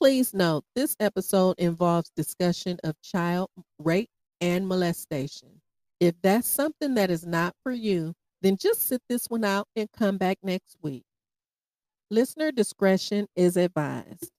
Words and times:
Please 0.00 0.32
note 0.32 0.64
this 0.74 0.96
episode 0.98 1.56
involves 1.58 2.10
discussion 2.16 2.78
of 2.84 2.94
child 3.02 3.50
rape 3.78 4.08
and 4.40 4.66
molestation. 4.66 5.60
If 6.00 6.14
that's 6.22 6.48
something 6.48 6.94
that 6.94 7.10
is 7.10 7.26
not 7.26 7.54
for 7.62 7.70
you, 7.70 8.14
then 8.40 8.56
just 8.56 8.84
sit 8.88 9.02
this 9.10 9.26
one 9.26 9.44
out 9.44 9.66
and 9.76 9.92
come 9.92 10.16
back 10.16 10.38
next 10.42 10.78
week. 10.80 11.04
Listener 12.10 12.50
discretion 12.50 13.26
is 13.36 13.58
advised. 13.58 14.30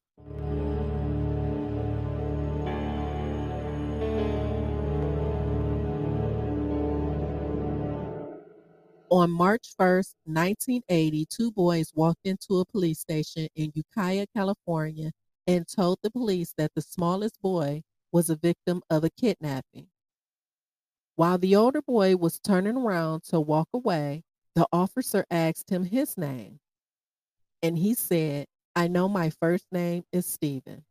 On 9.12 9.30
March 9.30 9.76
1st, 9.80 10.16
1980, 10.24 11.28
two 11.30 11.52
boys 11.52 11.92
walked 11.94 12.26
into 12.26 12.60
a 12.62 12.66
police 12.66 13.00
station 13.00 13.48
in 13.56 13.72
Ukiah, 13.76 14.26
California, 14.36 15.12
and 15.48 15.68
told 15.68 16.00
the 16.02 16.12
police 16.12 16.54
that 16.58 16.72
the 16.76 16.82
smallest 16.82 17.42
boy 17.42 17.84
was 18.12 18.30
a 18.30 18.36
victim 18.36 18.82
of 18.90 19.04
a 19.04 19.10
kidnapping. 19.10 19.88
While 21.16 21.38
the 21.38 21.56
older 21.56 21.82
boy 21.82 22.16
was 22.16 22.40
turning 22.40 22.78
around 22.78 23.24
to 23.26 23.40
walk 23.40 23.70
away, 23.74 24.24
the 24.56 24.68
officer 24.72 25.26
asked 25.30 25.70
him 25.70 25.86
his 25.86 26.18
name. 26.18 26.60
And 27.62 27.78
he 27.78 27.94
said, 27.94 28.48
I 28.76 28.88
know 28.88 29.08
my 29.08 29.30
first 29.30 29.66
name 29.72 30.04
is 30.12 30.26
Steven. 30.26 30.84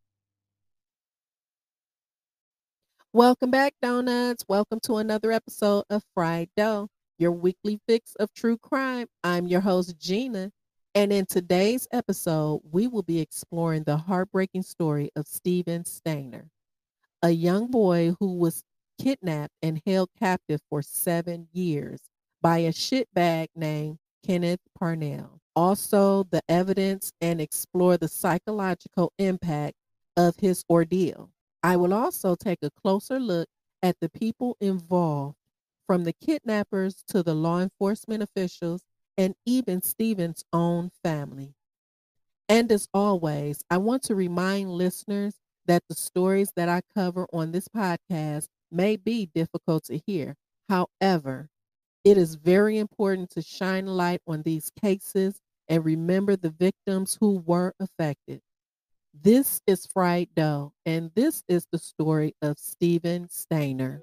Welcome 3.12 3.50
back, 3.50 3.74
Donuts. 3.82 4.44
Welcome 4.48 4.78
to 4.84 4.98
another 4.98 5.32
episode 5.32 5.84
of 5.90 6.04
Fried 6.14 6.48
Dough, 6.56 6.88
your 7.18 7.32
weekly 7.32 7.80
fix 7.88 8.14
of 8.14 8.32
true 8.32 8.56
crime. 8.56 9.08
I'm 9.24 9.48
your 9.48 9.60
host, 9.60 9.98
Gina. 9.98 10.52
And 10.94 11.12
in 11.12 11.26
today's 11.26 11.86
episode, 11.92 12.62
we 12.68 12.88
will 12.88 13.04
be 13.04 13.20
exploring 13.20 13.84
the 13.84 13.96
heartbreaking 13.96 14.62
story 14.62 15.10
of 15.14 15.28
Steven 15.28 15.84
Stayner, 15.84 16.48
a 17.22 17.30
young 17.30 17.68
boy 17.68 18.16
who 18.18 18.34
was 18.34 18.64
kidnapped 19.00 19.54
and 19.62 19.80
held 19.86 20.08
captive 20.18 20.60
for 20.68 20.82
seven 20.82 21.46
years 21.52 22.00
by 22.42 22.58
a 22.58 22.72
shitbag 22.72 23.46
named 23.54 23.98
Kenneth 24.26 24.60
Parnell. 24.76 25.40
Also, 25.54 26.24
the 26.24 26.42
evidence 26.48 27.12
and 27.20 27.40
explore 27.40 27.96
the 27.96 28.08
psychological 28.08 29.12
impact 29.18 29.74
of 30.16 30.34
his 30.40 30.64
ordeal. 30.68 31.30
I 31.62 31.76
will 31.76 31.94
also 31.94 32.34
take 32.34 32.58
a 32.62 32.70
closer 32.70 33.20
look 33.20 33.48
at 33.80 33.96
the 34.00 34.08
people 34.08 34.56
involved, 34.60 35.36
from 35.86 36.02
the 36.02 36.14
kidnappers 36.14 37.04
to 37.08 37.22
the 37.22 37.34
law 37.34 37.60
enforcement 37.60 38.22
officials 38.24 38.84
and 39.20 39.34
even 39.44 39.82
Steven's 39.82 40.46
own 40.50 40.90
family. 41.04 41.54
And 42.48 42.72
as 42.72 42.88
always, 42.94 43.62
I 43.70 43.76
want 43.76 44.02
to 44.04 44.14
remind 44.14 44.70
listeners 44.70 45.34
that 45.66 45.82
the 45.90 45.94
stories 45.94 46.50
that 46.56 46.70
I 46.70 46.80
cover 46.94 47.26
on 47.30 47.52
this 47.52 47.68
podcast 47.68 48.48
may 48.72 48.96
be 48.96 49.26
difficult 49.34 49.84
to 49.84 50.00
hear. 50.06 50.36
However, 50.70 51.50
it 52.02 52.16
is 52.16 52.36
very 52.36 52.78
important 52.78 53.28
to 53.32 53.42
shine 53.42 53.86
light 53.86 54.22
on 54.26 54.40
these 54.40 54.70
cases 54.80 55.38
and 55.68 55.84
remember 55.84 56.34
the 56.34 56.54
victims 56.58 57.18
who 57.20 57.42
were 57.44 57.74
affected. 57.78 58.40
This 59.12 59.60
is 59.66 59.84
Fried 59.84 60.28
Dough, 60.34 60.72
and 60.86 61.10
this 61.14 61.44
is 61.46 61.66
the 61.70 61.78
story 61.78 62.34
of 62.40 62.58
Steven 62.58 63.26
Stayner. 63.26 64.00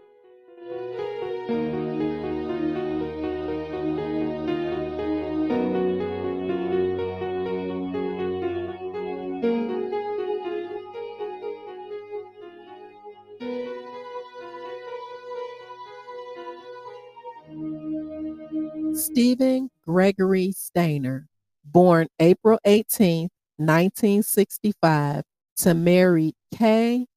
Steven 19.07 19.69
Gregory 19.85 20.53
Stayner, 20.53 21.27
born 21.63 22.09
April 22.19 22.59
18, 22.65 23.29
1965, 23.55 25.23
to 25.55 25.73
Mary 25.73 26.35
Kay 26.53 27.07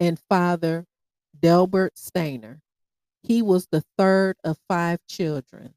and 0.00 0.18
father 0.30 0.86
Delbert 1.38 1.96
Stayner. 1.96 2.60
He 3.22 3.42
was 3.42 3.66
the 3.66 3.84
third 3.98 4.36
of 4.42 4.56
five 4.68 5.00
children. 5.06 5.74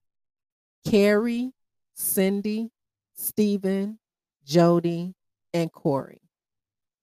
Carrie, 0.89 1.51
Cindy, 1.93 2.71
Steven, 3.13 3.99
Jody, 4.45 5.15
and 5.53 5.69
Corey. 5.71 6.21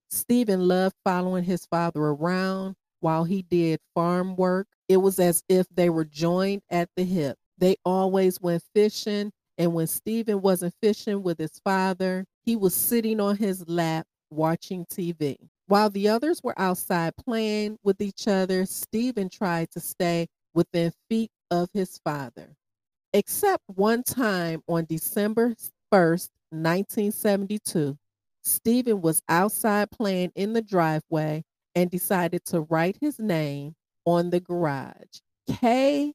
Steven 0.08 0.66
loved 0.66 0.96
following 1.04 1.44
his 1.44 1.66
father 1.66 2.00
around 2.00 2.76
while 3.00 3.24
he 3.24 3.42
did 3.42 3.80
farm 3.94 4.36
work. 4.36 4.68
It 4.88 4.96
was 4.96 5.18
as 5.18 5.42
if 5.50 5.66
they 5.68 5.90
were 5.90 6.06
joined 6.06 6.62
at 6.70 6.88
the 6.96 7.04
hip. 7.04 7.36
They 7.58 7.76
always 7.84 8.40
went 8.40 8.62
fishing. 8.74 9.32
And 9.56 9.72
when 9.72 9.86
Steven 9.86 10.40
wasn't 10.40 10.74
fishing 10.82 11.22
with 11.22 11.38
his 11.38 11.60
father, 11.62 12.24
he 12.42 12.56
was 12.56 12.74
sitting 12.74 13.20
on 13.20 13.36
his 13.36 13.68
lap 13.68 14.06
watching 14.30 14.84
TV. 14.86 15.36
While 15.66 15.90
the 15.90 16.08
others 16.08 16.40
were 16.42 16.58
outside 16.58 17.16
playing 17.16 17.78
with 17.82 18.00
each 18.00 18.28
other, 18.28 18.66
Steven 18.66 19.28
tried 19.28 19.70
to 19.70 19.80
stay 19.80 20.26
within 20.54 20.92
feet 21.08 21.30
of 21.50 21.68
his 21.72 21.98
father. 22.04 22.54
Except 23.12 23.62
one 23.66 24.02
time 24.02 24.62
on 24.68 24.84
December 24.86 25.54
1st, 25.92 26.30
1972, 26.50 27.96
Steven 28.42 29.00
was 29.00 29.22
outside 29.28 29.90
playing 29.90 30.32
in 30.34 30.52
the 30.52 30.62
driveway 30.62 31.44
and 31.74 31.90
decided 31.90 32.44
to 32.46 32.62
write 32.62 32.98
his 33.00 33.18
name 33.18 33.74
on 34.04 34.30
the 34.30 34.40
garage. 34.40 35.20
K 35.48 36.12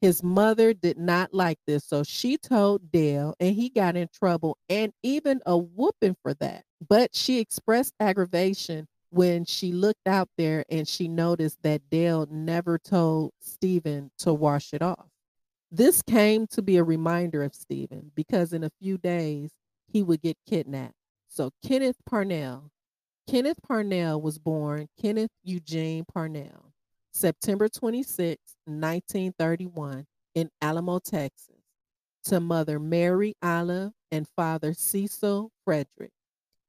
his 0.00 0.22
mother 0.22 0.72
did 0.72 0.98
not 0.98 1.34
like 1.34 1.58
this, 1.66 1.84
so 1.84 2.02
she 2.02 2.36
told 2.36 2.90
Dale, 2.92 3.34
and 3.40 3.54
he 3.54 3.68
got 3.68 3.96
in 3.96 4.08
trouble 4.12 4.56
and 4.68 4.92
even 5.02 5.40
a 5.46 5.56
whooping 5.56 6.16
for 6.22 6.34
that. 6.34 6.64
But 6.88 7.14
she 7.14 7.40
expressed 7.40 7.94
aggravation 7.98 8.86
when 9.10 9.44
she 9.44 9.72
looked 9.72 10.06
out 10.06 10.28
there 10.36 10.64
and 10.70 10.86
she 10.86 11.08
noticed 11.08 11.58
that 11.62 11.88
Dale 11.90 12.26
never 12.30 12.78
told 12.78 13.32
Steven 13.40 14.10
to 14.18 14.32
wash 14.32 14.72
it 14.72 14.82
off. 14.82 15.06
This 15.70 16.02
came 16.02 16.46
to 16.48 16.62
be 16.62 16.76
a 16.76 16.84
reminder 16.84 17.42
of 17.42 17.54
Steven 17.54 18.12
because 18.14 18.52
in 18.52 18.64
a 18.64 18.70
few 18.80 18.98
days 18.98 19.50
he 19.86 20.02
would 20.02 20.22
get 20.22 20.36
kidnapped. 20.48 20.94
So 21.28 21.50
Kenneth 21.66 21.96
Parnell, 22.06 22.70
Kenneth 23.28 23.60
Parnell 23.66 24.20
was 24.20 24.38
born 24.38 24.88
Kenneth 25.00 25.32
Eugene 25.42 26.04
Parnell. 26.04 26.67
September 27.18 27.68
26, 27.68 28.38
1931, 28.66 30.06
in 30.36 30.48
Alamo, 30.62 31.00
Texas, 31.00 31.64
to 32.22 32.38
Mother 32.38 32.78
Mary 32.78 33.34
Olive 33.42 33.90
and 34.12 34.28
Father 34.36 34.72
Cecil 34.72 35.50
Frederick. 35.64 36.12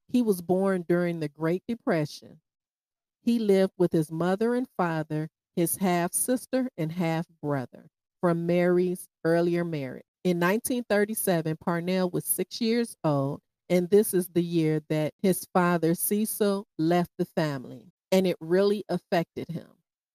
He 0.08 0.22
was 0.22 0.42
born 0.42 0.84
during 0.88 1.20
the 1.20 1.28
Great 1.28 1.62
Depression. 1.68 2.40
He 3.22 3.38
lived 3.38 3.74
with 3.78 3.92
his 3.92 4.10
mother 4.10 4.56
and 4.56 4.66
father, 4.76 5.28
his 5.54 5.76
half 5.76 6.12
sister 6.12 6.68
and 6.76 6.90
half 6.90 7.26
brother 7.40 7.86
from 8.20 8.44
Mary's 8.44 9.06
earlier 9.24 9.64
marriage. 9.64 10.02
In 10.24 10.40
1937, 10.40 11.58
Parnell 11.58 12.10
was 12.10 12.24
six 12.24 12.60
years 12.60 12.96
old, 13.04 13.40
and 13.68 13.88
this 13.88 14.12
is 14.12 14.26
the 14.26 14.42
year 14.42 14.80
that 14.88 15.14
his 15.22 15.46
father 15.54 15.94
Cecil 15.94 16.66
left 16.76 17.12
the 17.18 17.24
family, 17.24 17.92
and 18.10 18.26
it 18.26 18.36
really 18.40 18.82
affected 18.88 19.46
him. 19.48 19.68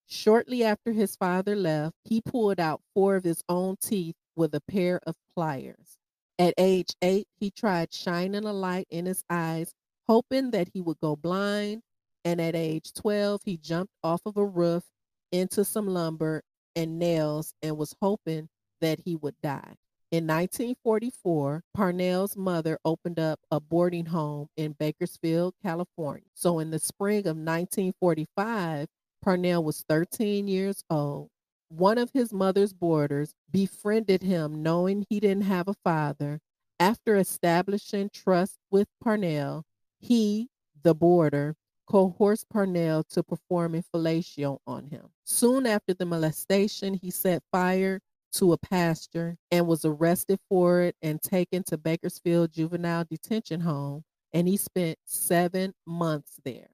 Shortly 0.08 0.62
after 0.62 0.92
his 0.92 1.16
father 1.16 1.56
left, 1.56 1.96
he 2.04 2.20
pulled 2.20 2.60
out 2.60 2.80
four 2.94 3.16
of 3.16 3.24
his 3.24 3.42
own 3.48 3.76
teeth 3.82 4.14
with 4.36 4.54
a 4.54 4.60
pair 4.60 5.00
of 5.06 5.16
pliers. 5.34 5.98
At 6.38 6.54
age 6.58 6.94
eight, 7.02 7.28
he 7.34 7.50
tried 7.50 7.92
shining 7.92 8.44
a 8.44 8.52
light 8.52 8.86
in 8.90 9.06
his 9.06 9.24
eyes, 9.30 9.72
hoping 10.06 10.50
that 10.52 10.68
he 10.72 10.80
would 10.80 11.00
go 11.00 11.16
blind. 11.16 11.82
And 12.24 12.40
at 12.40 12.54
age 12.54 12.92
12, 12.94 13.42
he 13.44 13.56
jumped 13.56 13.92
off 14.02 14.20
of 14.26 14.36
a 14.36 14.44
roof 14.44 14.84
into 15.32 15.64
some 15.64 15.88
lumber 15.88 16.42
and 16.74 16.98
nails 16.98 17.54
and 17.62 17.76
was 17.76 17.94
hoping 18.00 18.48
that 18.80 19.00
he 19.04 19.16
would 19.16 19.36
die. 19.42 19.76
In 20.12 20.26
1944, 20.26 21.64
Parnell's 21.74 22.36
mother 22.36 22.78
opened 22.84 23.18
up 23.18 23.40
a 23.50 23.58
boarding 23.58 24.06
home 24.06 24.48
in 24.56 24.72
Bakersfield, 24.72 25.54
California. 25.62 26.26
So 26.34 26.58
in 26.60 26.70
the 26.70 26.78
spring 26.78 27.20
of 27.20 27.36
1945, 27.36 28.86
Parnell 29.26 29.64
was 29.64 29.84
13 29.88 30.46
years 30.46 30.84
old. 30.88 31.30
One 31.68 31.98
of 31.98 32.12
his 32.14 32.32
mother's 32.32 32.72
boarders 32.72 33.34
befriended 33.50 34.22
him, 34.22 34.62
knowing 34.62 35.04
he 35.10 35.18
didn't 35.18 35.42
have 35.42 35.66
a 35.66 35.74
father. 35.82 36.38
After 36.78 37.16
establishing 37.16 38.08
trust 38.14 38.56
with 38.70 38.86
Parnell, 39.02 39.64
he, 39.98 40.46
the 40.84 40.94
boarder, 40.94 41.56
coerced 41.88 42.48
Parnell 42.50 43.02
to 43.10 43.24
perform 43.24 43.74
a 43.74 43.82
fellatio 43.82 44.58
on 44.64 44.86
him. 44.86 45.08
Soon 45.24 45.66
after 45.66 45.92
the 45.92 46.06
molestation, 46.06 46.94
he 46.94 47.10
set 47.10 47.42
fire 47.50 47.98
to 48.34 48.52
a 48.52 48.58
pasture 48.58 49.38
and 49.50 49.66
was 49.66 49.84
arrested 49.84 50.38
for 50.48 50.82
it 50.82 50.94
and 51.02 51.20
taken 51.20 51.64
to 51.64 51.76
Bakersfield 51.76 52.52
Juvenile 52.52 53.04
Detention 53.10 53.62
Home 53.62 54.04
and 54.32 54.46
he 54.46 54.56
spent 54.56 54.98
seven 55.04 55.74
months 55.84 56.38
there. 56.44 56.68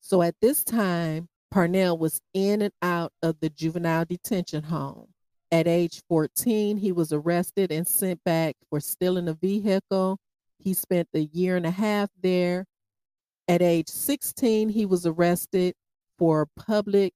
So 0.00 0.20
at 0.20 0.34
this 0.42 0.64
time, 0.64 1.28
Parnell 1.52 1.98
was 1.98 2.22
in 2.32 2.62
and 2.62 2.72
out 2.80 3.12
of 3.22 3.38
the 3.40 3.50
juvenile 3.50 4.06
detention 4.06 4.62
home. 4.64 5.08
At 5.50 5.68
age 5.68 6.02
14, 6.08 6.78
he 6.78 6.92
was 6.92 7.12
arrested 7.12 7.70
and 7.70 7.86
sent 7.86 8.24
back 8.24 8.56
for 8.70 8.80
stealing 8.80 9.28
a 9.28 9.34
vehicle. 9.34 10.18
He 10.58 10.72
spent 10.72 11.08
a 11.12 11.20
year 11.20 11.58
and 11.58 11.66
a 11.66 11.70
half 11.70 12.08
there. 12.22 12.64
At 13.48 13.60
age 13.60 13.88
16, 13.88 14.70
he 14.70 14.86
was 14.86 15.04
arrested 15.04 15.74
for 16.18 16.48
public 16.56 17.12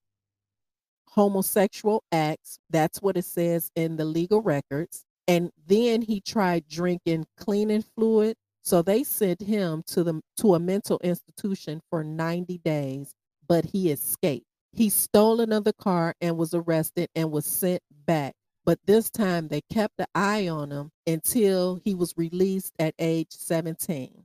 homosexual 1.08 2.04
acts. 2.12 2.58
That's 2.68 3.00
what 3.00 3.16
it 3.16 3.24
says 3.24 3.70
in 3.74 3.96
the 3.96 4.04
legal 4.04 4.42
records. 4.42 5.06
And 5.26 5.50
then 5.66 6.02
he 6.02 6.20
tried 6.20 6.68
drinking 6.68 7.24
cleaning 7.38 7.84
fluid. 7.96 8.36
So 8.62 8.82
they 8.82 9.02
sent 9.02 9.40
him 9.40 9.82
to 9.86 10.04
the 10.04 10.20
to 10.38 10.56
a 10.56 10.60
mental 10.60 11.00
institution 11.02 11.80
for 11.88 12.04
90 12.04 12.58
days, 12.58 13.14
but 13.48 13.64
he 13.66 13.90
escaped. 13.90 14.46
He 14.72 14.90
stole 14.90 15.40
another 15.40 15.72
car 15.72 16.14
and 16.20 16.36
was 16.36 16.52
arrested 16.52 17.08
and 17.14 17.30
was 17.30 17.46
sent 17.46 17.82
back. 18.06 18.34
But 18.64 18.78
this 18.84 19.10
time 19.10 19.48
they 19.48 19.62
kept 19.72 20.00
an 20.00 20.06
eye 20.14 20.48
on 20.48 20.70
him 20.70 20.90
until 21.06 21.76
he 21.76 21.94
was 21.94 22.14
released 22.16 22.74
at 22.78 22.94
age 22.98 23.30
17. 23.30 24.24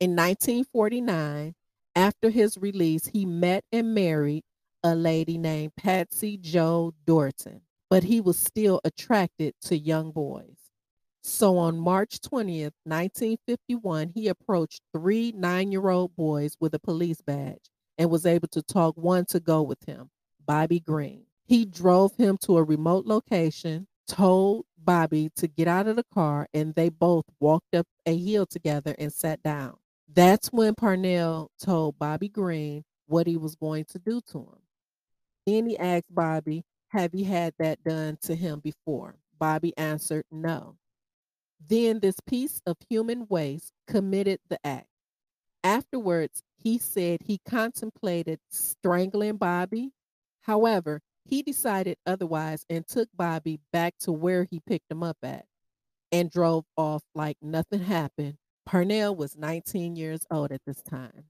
In 0.00 0.16
1949, 0.16 1.54
after 1.94 2.30
his 2.30 2.56
release, 2.58 3.06
he 3.06 3.26
met 3.26 3.64
and 3.70 3.94
married 3.94 4.44
a 4.82 4.94
lady 4.94 5.38
named 5.38 5.76
Patsy 5.76 6.36
Joe 6.36 6.94
Dorton, 7.06 7.60
but 7.88 8.02
he 8.02 8.20
was 8.20 8.36
still 8.36 8.80
attracted 8.82 9.54
to 9.62 9.78
young 9.78 10.10
boys. 10.10 10.56
So 11.22 11.58
on 11.58 11.78
March 11.78 12.20
20th, 12.20 12.72
1951, 12.82 14.08
he 14.08 14.26
approached 14.26 14.82
three 14.92 15.30
nine 15.30 15.70
year 15.70 15.88
old 15.90 16.16
boys 16.16 16.56
with 16.58 16.74
a 16.74 16.80
police 16.80 17.20
badge 17.20 17.70
and 18.02 18.10
was 18.10 18.26
able 18.26 18.48
to 18.48 18.62
talk 18.62 18.96
one 18.96 19.24
to 19.26 19.38
go 19.38 19.62
with 19.62 19.84
him, 19.86 20.10
Bobby 20.44 20.80
Green. 20.80 21.22
He 21.44 21.64
drove 21.64 22.16
him 22.16 22.36
to 22.38 22.56
a 22.58 22.64
remote 22.64 23.06
location, 23.06 23.86
told 24.08 24.66
Bobby 24.76 25.30
to 25.36 25.46
get 25.46 25.68
out 25.68 25.86
of 25.86 25.94
the 25.94 26.04
car, 26.12 26.48
and 26.52 26.74
they 26.74 26.88
both 26.88 27.26
walked 27.38 27.76
up 27.76 27.86
a 28.04 28.16
hill 28.18 28.44
together 28.44 28.96
and 28.98 29.12
sat 29.12 29.40
down. 29.44 29.76
That's 30.12 30.48
when 30.48 30.74
Parnell 30.74 31.52
told 31.60 31.96
Bobby 31.96 32.28
Green 32.28 32.82
what 33.06 33.28
he 33.28 33.36
was 33.36 33.54
going 33.54 33.84
to 33.84 34.00
do 34.00 34.20
to 34.32 34.38
him. 34.38 34.58
Then 35.46 35.66
he 35.66 35.78
asked 35.78 36.12
Bobby, 36.12 36.64
Have 36.88 37.14
you 37.14 37.24
had 37.24 37.54
that 37.60 37.84
done 37.84 38.18
to 38.22 38.34
him 38.34 38.58
before? 38.58 39.14
Bobby 39.38 39.72
answered, 39.78 40.24
No. 40.28 40.76
Then 41.64 42.00
this 42.00 42.18
piece 42.26 42.60
of 42.66 42.78
human 42.88 43.26
waste 43.28 43.72
committed 43.86 44.40
the 44.48 44.58
act. 44.66 44.88
Afterwards, 45.62 46.42
he 46.62 46.78
said 46.78 47.20
he 47.24 47.38
contemplated 47.48 48.38
strangling 48.50 49.36
Bobby. 49.36 49.90
However, 50.42 51.00
he 51.24 51.42
decided 51.42 51.96
otherwise 52.06 52.64
and 52.68 52.86
took 52.86 53.08
Bobby 53.14 53.60
back 53.72 53.94
to 54.00 54.12
where 54.12 54.44
he 54.50 54.60
picked 54.60 54.90
him 54.90 55.02
up 55.02 55.18
at 55.22 55.44
and 56.10 56.30
drove 56.30 56.64
off 56.76 57.02
like 57.14 57.36
nothing 57.40 57.80
happened. 57.80 58.36
Parnell 58.66 59.14
was 59.14 59.36
19 59.36 59.96
years 59.96 60.26
old 60.30 60.52
at 60.52 60.60
this 60.66 60.82
time. 60.82 61.24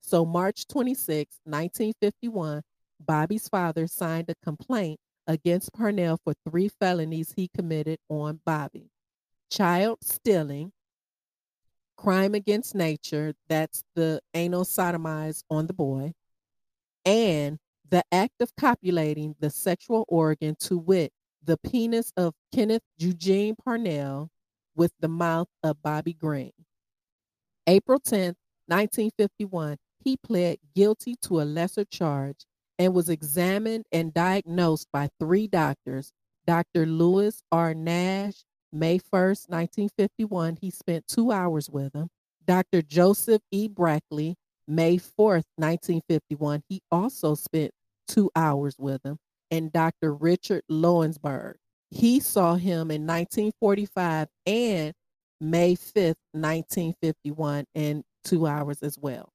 So, 0.00 0.24
March 0.24 0.66
26, 0.68 1.40
1951, 1.44 2.62
Bobby's 3.00 3.48
father 3.48 3.86
signed 3.86 4.30
a 4.30 4.34
complaint 4.44 5.00
against 5.26 5.72
Parnell 5.72 6.18
for 6.22 6.34
three 6.48 6.68
felonies 6.68 7.32
he 7.36 7.48
committed 7.48 7.98
on 8.08 8.40
Bobby 8.44 8.90
child 9.50 9.98
stealing, 10.02 10.72
crime 11.96 12.34
against 12.34 12.74
nature, 12.74 13.34
that's 13.48 13.82
the 13.94 14.20
anal 14.34 14.64
sodomize 14.64 15.42
on 15.50 15.66
the 15.66 15.72
boy, 15.72 16.12
and 17.04 17.58
the 17.88 18.02
act 18.12 18.40
of 18.40 18.54
copulating 18.56 19.34
the 19.40 19.50
sexual 19.50 20.04
organ 20.08 20.56
to 20.60 20.76
wit, 20.78 21.12
the 21.42 21.56
penis 21.58 22.12
of 22.16 22.34
Kenneth 22.52 22.82
Eugene 22.98 23.54
Parnell 23.56 24.30
with 24.74 24.92
the 25.00 25.08
mouth 25.08 25.48
of 25.62 25.82
Bobby 25.82 26.12
Green. 26.12 26.52
April 27.66 27.98
10th, 27.98 28.36
1951, 28.66 29.76
he 29.98 30.16
pled 30.16 30.58
guilty 30.74 31.16
to 31.22 31.40
a 31.40 31.44
lesser 31.44 31.84
charge 31.84 32.46
and 32.78 32.94
was 32.94 33.08
examined 33.08 33.86
and 33.90 34.12
diagnosed 34.12 34.88
by 34.92 35.08
three 35.18 35.46
doctors 35.46 36.12
Dr. 36.46 36.86
Lewis 36.86 37.42
R. 37.50 37.74
Nash, 37.74 38.44
May 38.72 38.98
1st, 38.98 39.48
1951. 39.48 40.58
He 40.60 40.70
spent 40.70 41.06
two 41.06 41.32
hours 41.32 41.70
with 41.70 41.94
him. 41.94 42.08
Dr. 42.44 42.82
Joseph 42.82 43.42
E. 43.50 43.68
Brackley, 43.68 44.36
May 44.68 44.96
4th, 44.96 45.44
1951. 45.56 46.62
He 46.68 46.82
also 46.90 47.34
spent 47.34 47.72
two 48.06 48.30
hours 48.36 48.76
with 48.78 49.04
him. 49.04 49.18
And 49.50 49.72
Dr. 49.72 50.12
Richard 50.14 50.62
Lowenberg. 50.70 51.54
He 51.90 52.20
saw 52.20 52.56
him 52.56 52.90
in 52.90 53.06
1945 53.06 54.28
and 54.44 54.92
May 55.40 55.74
5th, 55.74 56.16
1951, 56.32 57.64
and 57.74 58.02
two 58.24 58.46
hours 58.46 58.82
as 58.82 58.98
well. 58.98 59.32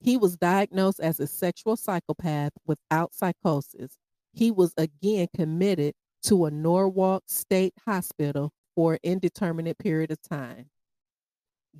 He 0.00 0.16
was 0.16 0.36
diagnosed 0.36 1.00
as 1.00 1.20
a 1.20 1.26
sexual 1.26 1.76
psychopath 1.76 2.52
without 2.66 3.14
psychosis. 3.14 3.98
He 4.32 4.50
was 4.50 4.72
again 4.76 5.28
committed 5.36 5.94
to 6.24 6.46
a 6.46 6.50
Norwalk 6.50 7.24
State 7.26 7.74
Hospital 7.86 8.52
for 8.74 8.94
an 8.94 9.00
indeterminate 9.02 9.78
period 9.78 10.10
of 10.10 10.20
time. 10.22 10.66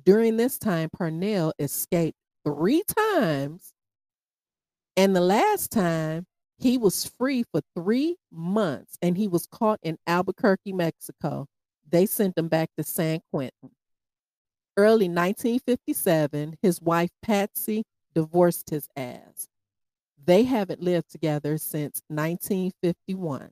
During 0.03 0.37
this 0.37 0.57
time, 0.57 0.89
Parnell 0.95 1.53
escaped 1.59 2.17
three 2.45 2.83
times, 3.13 3.73
and 4.97 5.15
the 5.15 5.21
last 5.21 5.71
time 5.71 6.25
he 6.57 6.77
was 6.77 7.05
free 7.17 7.43
for 7.51 7.61
three 7.75 8.17
months 8.31 8.97
and 9.01 9.17
he 9.17 9.27
was 9.27 9.47
caught 9.47 9.79
in 9.83 9.97
Albuquerque, 10.07 10.73
Mexico. 10.73 11.47
They 11.89 12.05
sent 12.05 12.37
him 12.37 12.47
back 12.47 12.69
to 12.77 12.83
San 12.83 13.19
Quentin. 13.31 13.71
Early 14.77 15.07
1957, 15.07 16.57
his 16.61 16.81
wife 16.81 17.11
Patsy 17.21 17.83
divorced 18.15 18.69
his 18.69 18.87
ass. 18.95 19.49
They 20.23 20.43
haven't 20.43 20.81
lived 20.81 21.11
together 21.11 21.57
since 21.57 22.01
1951, 22.07 23.51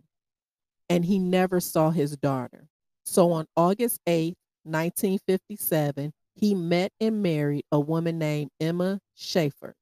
and 0.92 1.06
he 1.06 1.20
never 1.20 1.62
saw 1.62 1.90
his 1.90 2.18
daughter. 2.18 2.68
So 3.06 3.32
on 3.32 3.48
August 3.56 4.02
8, 4.06 4.36
1957, 4.64 6.12
he 6.36 6.54
met 6.54 6.92
and 7.00 7.24
married 7.24 7.64
a 7.72 7.80
woman 7.80 8.20
named 8.20 8.52
Emma 8.60 9.00
Schaefer. 9.16 9.76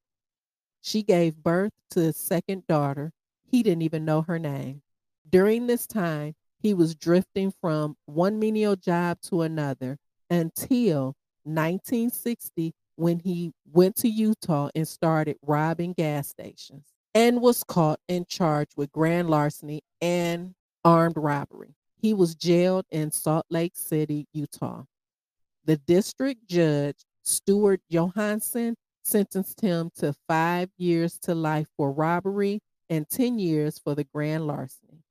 She 0.82 1.02
gave 1.02 1.36
birth 1.36 1.72
to 1.92 2.00
his 2.02 2.18
second 2.18 2.68
daughter. 2.68 3.12
He 3.44 3.64
didn't 3.64 3.82
even 3.82 4.06
know 4.06 4.22
her 4.22 4.38
name. 4.38 4.84
During 5.28 5.66
this 5.66 5.88
time, 5.88 6.36
he 6.60 6.76
was 6.76 6.94
drifting 6.94 7.54
from 7.60 7.96
one 8.06 8.38
menial 8.38 8.76
job 8.76 9.20
to 9.24 9.42
another 9.42 9.98
until 10.30 11.16
1960 11.44 12.74
when 12.98 13.20
he 13.20 13.52
went 13.72 13.96
to 13.96 14.10
Utah 14.10 14.70
and 14.76 14.88
started 14.88 15.38
robbing 15.42 15.94
gas 15.94 16.28
stations 16.28 16.86
and 17.16 17.42
was 17.42 17.64
caught 17.64 18.00
and 18.08 18.28
charged 18.28 18.74
with 18.78 18.92
grand 18.92 19.30
larceny 19.30 19.82
and 20.02 20.54
armed 20.84 21.18
robbery. 21.18 21.76
He 21.98 22.14
was 22.14 22.36
jailed 22.36 22.86
in 22.92 23.12
Salt 23.12 23.46
Lake 23.50 23.76
City, 23.76 24.28
Utah. 24.34 24.84
The 25.66 25.78
district 25.78 26.48
judge, 26.48 27.06
Stuart 27.24 27.82
Johansson, 27.90 28.76
sentenced 29.04 29.62
him 29.62 29.92
to 29.98 30.14
five 30.28 30.70
years 30.78 31.18
to 31.20 31.36
life 31.36 31.68
for 31.76 31.92
robbery 31.92 32.62
and 32.90 33.10
10 33.10 33.40
years 33.40 33.78
for 33.78 33.96
the 33.96 34.04
grand 34.04 34.48
larceny. 34.48 35.04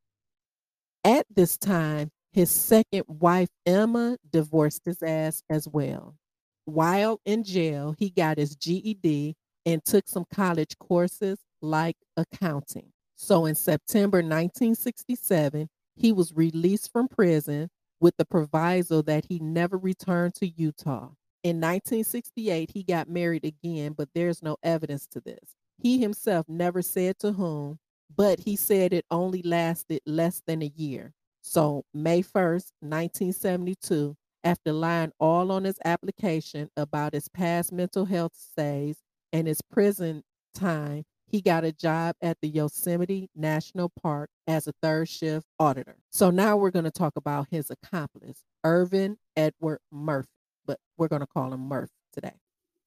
At 1.05 1.27
this 1.35 1.57
time, 1.57 2.11
his 2.33 2.51
second 2.51 3.05
wife, 3.07 3.49
Emma, 3.65 4.19
divorced 4.31 4.85
his 4.85 5.03
ass 5.03 5.43
as 5.49 5.69
well. 5.69 6.17
While 6.65 7.21
in 7.25 7.45
jail, 7.45 7.95
he 7.99 8.11
got 8.11 8.39
his 8.39 8.55
GED 8.55 9.35
and 9.65 9.85
took 9.85 10.09
some 10.09 10.27
college 10.33 10.77
courses 10.79 11.39
like 11.61 11.97
accounting. 12.17 12.93
So 13.21 13.47
in 13.47 13.57
September 13.57 14.19
1967, 14.19 15.69
he 15.97 16.13
was 16.13 16.33
released 16.33 16.93
from 16.93 17.09
prison 17.09 17.69
with 18.01 18.17
the 18.17 18.25
proviso 18.25 19.03
that 19.03 19.25
he 19.29 19.41
never 19.41 19.77
returned 19.77 20.37
to 20.37 20.47
Utah. 20.47 21.11
In 21.43 21.57
1968, 21.61 22.71
he 22.71 22.85
got 22.85 23.09
married 23.09 23.45
again, 23.45 23.93
but 23.93 24.09
there's 24.15 24.41
no 24.41 24.57
evidence 24.63 25.09
to 25.09 25.21
this. 25.21 25.57
He 25.83 25.99
himself 26.01 26.49
never 26.49 26.81
said 26.81 27.19
to 27.19 27.33
whom, 27.33 27.81
but 28.17 28.39
he 28.39 28.55
said 28.55 28.93
it 28.93 29.05
only 29.11 29.43
lasted 29.43 30.01
less 30.07 30.41
than 30.47 30.63
a 30.63 30.73
year. 30.77 31.13
So, 31.43 31.85
May 31.93 32.23
1st, 32.23 32.71
1972, 32.81 34.17
after 34.45 34.73
lying 34.73 35.11
all 35.19 35.51
on 35.51 35.65
his 35.65 35.79
application 35.85 36.71
about 36.77 37.15
his 37.15 37.29
past 37.29 37.73
mental 37.73 38.05
health 38.05 38.37
stays 38.37 38.99
and 39.33 39.49
his 39.49 39.61
prison 39.61 40.23
time, 40.55 41.05
he 41.30 41.42
got 41.42 41.64
a 41.64 41.73
job 41.73 42.16
at 42.23 42.38
the 42.40 42.49
Yosemite 42.49 43.28
National 43.37 43.90
Park 44.02 44.30
as 44.47 44.66
a 44.66 44.73
third 44.82 45.08
shift 45.08 45.47
auditor. 45.61 45.97
So 46.11 46.30
now 46.30 46.56
we're 46.56 46.70
going 46.70 46.87
to 46.87 46.90
talk 46.90 47.16
about 47.16 47.49
his 47.50 47.70
accomplice, 47.70 48.44
Irvin 48.64 49.18
Edward 49.37 49.80
Murphy, 49.92 50.28
but 50.66 50.78
we're 50.97 51.08
going 51.08 51.20
to 51.20 51.26
call 51.26 51.52
him 51.52 51.61
Murph 51.61 51.90
today. 52.12 52.35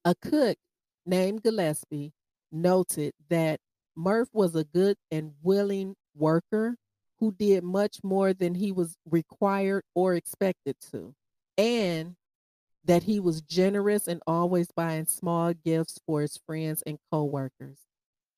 A 0.05 0.15
cook 0.15 0.57
named 1.05 1.43
Gillespie 1.43 2.13
noted 2.51 3.13
that 3.29 3.59
Murph 3.95 4.29
was 4.33 4.55
a 4.55 4.63
good 4.63 4.97
and 5.11 5.33
willing 5.43 5.95
worker 6.15 6.75
who 7.19 7.31
did 7.31 7.63
much 7.63 7.97
more 8.03 8.33
than 8.33 8.55
he 8.55 8.71
was 8.71 8.97
required 9.09 9.83
or 9.93 10.15
expected 10.15 10.75
to, 10.91 11.13
and 11.57 12.15
that 12.83 13.03
he 13.03 13.19
was 13.19 13.41
generous 13.41 14.07
and 14.07 14.23
always 14.25 14.69
buying 14.75 15.05
small 15.05 15.53
gifts 15.53 15.99
for 16.07 16.21
his 16.21 16.37
friends 16.47 16.81
and 16.87 16.97
coworkers. 17.11 17.77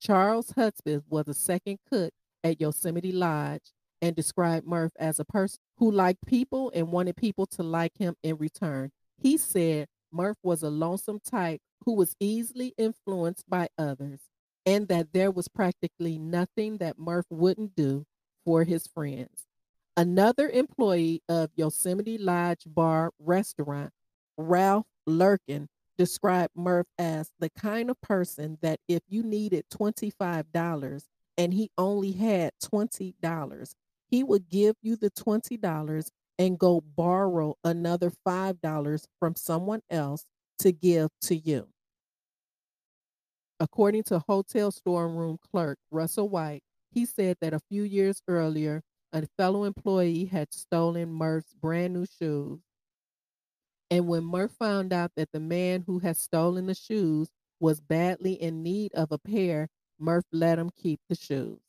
Charles 0.03 0.51
Hudspeth 0.51 1.03
was 1.09 1.29
a 1.29 1.33
second 1.33 1.79
cook 1.89 2.11
at 2.43 2.59
Yosemite 2.59 3.13
Lodge 3.13 3.71
and 4.01 4.13
described 4.13 4.67
Murph 4.67 4.91
as 4.99 5.17
a 5.17 5.23
person 5.23 5.59
who 5.77 5.89
liked 5.89 6.25
people 6.25 6.69
and 6.75 6.91
wanted 6.91 7.15
people 7.15 7.45
to 7.45 7.63
like 7.63 7.97
him 7.97 8.15
in 8.21 8.35
return. 8.35 8.91
He 9.17 9.37
said 9.37 9.87
Murph 10.11 10.35
was 10.43 10.61
a 10.61 10.69
lonesome 10.69 11.21
type 11.21 11.61
who 11.85 11.93
was 11.93 12.17
easily 12.19 12.73
influenced 12.77 13.49
by 13.49 13.69
others 13.77 14.23
and 14.65 14.89
that 14.89 15.13
there 15.13 15.31
was 15.31 15.47
practically 15.47 16.19
nothing 16.19 16.79
that 16.79 16.99
Murph 16.99 17.27
wouldn't 17.29 17.73
do 17.73 18.05
for 18.43 18.65
his 18.65 18.87
friends. 18.87 19.47
Another 19.95 20.49
employee 20.49 21.21
of 21.29 21.51
Yosemite 21.55 22.17
Lodge 22.17 22.63
Bar 22.65 23.11
Restaurant, 23.19 23.91
Ralph 24.37 24.87
Lurkin, 25.07 25.69
described 25.97 26.51
Murph 26.55 26.87
as 26.97 27.31
the 27.39 27.49
kind 27.49 27.89
of 27.89 27.99
person 28.01 28.57
that 28.61 28.79
if 28.87 29.01
you 29.07 29.23
needed 29.23 29.65
$25 29.69 31.07
and 31.37 31.53
he 31.53 31.71
only 31.77 32.11
had 32.11 32.51
$20, 32.63 33.75
he 34.07 34.23
would 34.23 34.49
give 34.49 34.75
you 34.81 34.95
the 34.95 35.11
$20 35.11 36.11
and 36.39 36.59
go 36.59 36.81
borrow 36.81 37.55
another 37.63 38.11
$5 38.25 39.07
from 39.19 39.35
someone 39.35 39.81
else 39.89 40.25
to 40.59 40.71
give 40.71 41.09
to 41.21 41.35
you. 41.35 41.67
According 43.59 44.03
to 44.03 44.19
hotel 44.19 44.71
storeroom 44.71 45.37
clerk 45.51 45.79
Russell 45.91 46.29
White, 46.29 46.63
he 46.91 47.05
said 47.05 47.37
that 47.41 47.53
a 47.53 47.59
few 47.59 47.83
years 47.83 48.21
earlier, 48.27 48.83
a 49.11 49.25
fellow 49.37 49.63
employee 49.63 50.25
had 50.25 50.53
stolen 50.53 51.11
Murph's 51.11 51.53
brand 51.53 51.93
new 51.93 52.05
shoes. 52.05 52.59
And 53.93 54.07
when 54.07 54.25
Murph 54.25 54.53
found 54.53 54.91
out 54.91 55.11
that 55.17 55.31
the 55.33 55.39
man 55.39 55.83
who 55.85 55.99
had 55.99 56.17
stolen 56.17 56.65
the 56.65 56.73
shoes 56.73 57.29
was 57.59 57.79
badly 57.79 58.33
in 58.33 58.63
need 58.63 58.91
of 58.95 59.11
a 59.11 59.19
pair, 59.19 59.69
Murph 59.99 60.25
let 60.31 60.57
him 60.57 60.71
keep 60.71 60.99
the 61.07 61.15
shoes. 61.15 61.59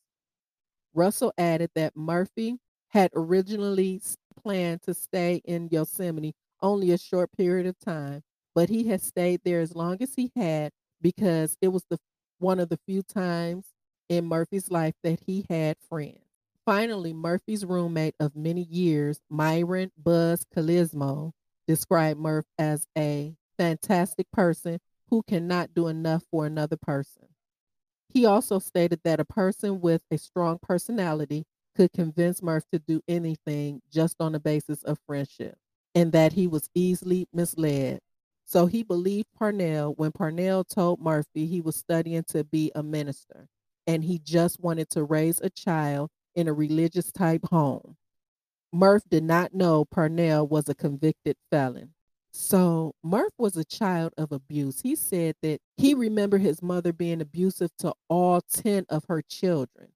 Russell 0.94 1.34
added 1.36 1.68
that 1.74 1.94
Murphy 1.94 2.60
had 2.88 3.10
originally 3.14 4.00
planned 4.42 4.80
to 4.84 4.94
stay 4.94 5.42
in 5.44 5.68
Yosemite 5.70 6.34
only 6.62 6.92
a 6.92 6.96
short 6.96 7.30
period 7.36 7.66
of 7.66 7.78
time, 7.78 8.22
but 8.54 8.70
he 8.70 8.88
had 8.88 9.02
stayed 9.02 9.42
there 9.44 9.60
as 9.60 9.74
long 9.74 9.98
as 10.00 10.14
he 10.14 10.32
had 10.34 10.72
because 11.02 11.58
it 11.60 11.68
was 11.68 11.84
the 11.90 11.98
one 12.38 12.58
of 12.58 12.70
the 12.70 12.78
few 12.86 13.02
times 13.02 13.66
in 14.08 14.24
Murphy's 14.24 14.70
life 14.70 14.94
that 15.02 15.20
he 15.26 15.44
had 15.50 15.76
friends. 15.90 16.24
Finally, 16.64 17.12
Murphy's 17.12 17.66
roommate 17.66 18.14
of 18.18 18.34
many 18.34 18.62
years, 18.62 19.20
Myron 19.28 19.92
Buzz 19.98 20.46
Calismo, 20.56 21.32
described 21.66 22.20
Murph 22.20 22.46
as 22.58 22.86
a 22.96 23.34
fantastic 23.58 24.30
person 24.32 24.78
who 25.08 25.22
cannot 25.22 25.74
do 25.74 25.88
enough 25.88 26.24
for 26.30 26.46
another 26.46 26.76
person. 26.76 27.28
He 28.08 28.26
also 28.26 28.58
stated 28.58 29.00
that 29.04 29.20
a 29.20 29.24
person 29.24 29.80
with 29.80 30.02
a 30.10 30.18
strong 30.18 30.58
personality 30.62 31.44
could 31.76 31.92
convince 31.92 32.42
Murph 32.42 32.64
to 32.72 32.78
do 32.78 33.00
anything 33.08 33.82
just 33.92 34.16
on 34.20 34.32
the 34.32 34.40
basis 34.40 34.82
of 34.84 34.98
friendship, 35.06 35.56
and 35.94 36.12
that 36.12 36.32
he 36.32 36.46
was 36.46 36.68
easily 36.74 37.26
misled. 37.32 38.00
So 38.44 38.66
he 38.66 38.82
believed 38.82 39.28
Parnell 39.36 39.94
when 39.94 40.12
Parnell 40.12 40.64
told 40.64 41.00
Murphy 41.00 41.46
he 41.46 41.60
was 41.60 41.76
studying 41.76 42.24
to 42.28 42.44
be 42.44 42.70
a 42.74 42.82
minister 42.82 43.48
and 43.86 44.04
he 44.04 44.18
just 44.18 44.60
wanted 44.60 44.90
to 44.90 45.04
raise 45.04 45.40
a 45.40 45.50
child 45.50 46.10
in 46.34 46.48
a 46.48 46.52
religious 46.52 47.12
type 47.12 47.44
home. 47.46 47.96
Murph 48.74 49.04
did 49.08 49.22
not 49.22 49.54
know 49.54 49.84
Parnell 49.84 50.48
was 50.48 50.68
a 50.68 50.74
convicted 50.74 51.36
felon. 51.48 51.94
So 52.32 52.96
Murph 53.04 53.32
was 53.38 53.56
a 53.56 53.64
child 53.64 54.12
of 54.18 54.32
abuse. 54.32 54.80
He 54.80 54.96
said 54.96 55.36
that 55.42 55.60
he 55.76 55.94
remembered 55.94 56.40
his 56.40 56.60
mother 56.60 56.92
being 56.92 57.20
abusive 57.20 57.70
to 57.78 57.94
all 58.08 58.40
10 58.40 58.86
of 58.88 59.04
her 59.08 59.22
children. 59.22 59.90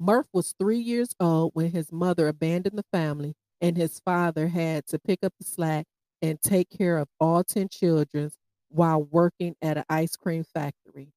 Murph 0.00 0.26
was 0.32 0.52
three 0.58 0.80
years 0.80 1.14
old 1.20 1.52
when 1.54 1.70
his 1.70 1.92
mother 1.92 2.26
abandoned 2.26 2.76
the 2.76 2.84
family 2.92 3.34
and 3.60 3.76
his 3.76 4.00
father 4.00 4.48
had 4.48 4.84
to 4.88 4.98
pick 4.98 5.20
up 5.22 5.34
the 5.38 5.44
slack 5.44 5.86
and 6.20 6.42
take 6.42 6.70
care 6.70 6.98
of 6.98 7.06
all 7.20 7.44
10 7.44 7.68
children 7.68 8.32
while 8.68 9.00
working 9.00 9.54
at 9.62 9.78
an 9.78 9.84
ice 9.88 10.16
cream 10.16 10.42
factory. 10.42 11.12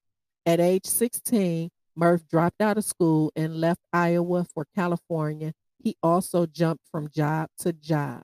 At 0.45 0.59
age 0.59 0.85
16, 0.85 1.71
Murph 1.95 2.27
dropped 2.29 2.61
out 2.61 2.77
of 2.77 2.85
school 2.85 3.31
and 3.35 3.59
left 3.59 3.81
Iowa 3.91 4.45
for 4.53 4.67
California. 4.75 5.53
He 5.81 5.95
also 6.03 6.45
jumped 6.45 6.83
from 6.91 7.09
job 7.09 7.49
to 7.59 7.73
job. 7.73 8.23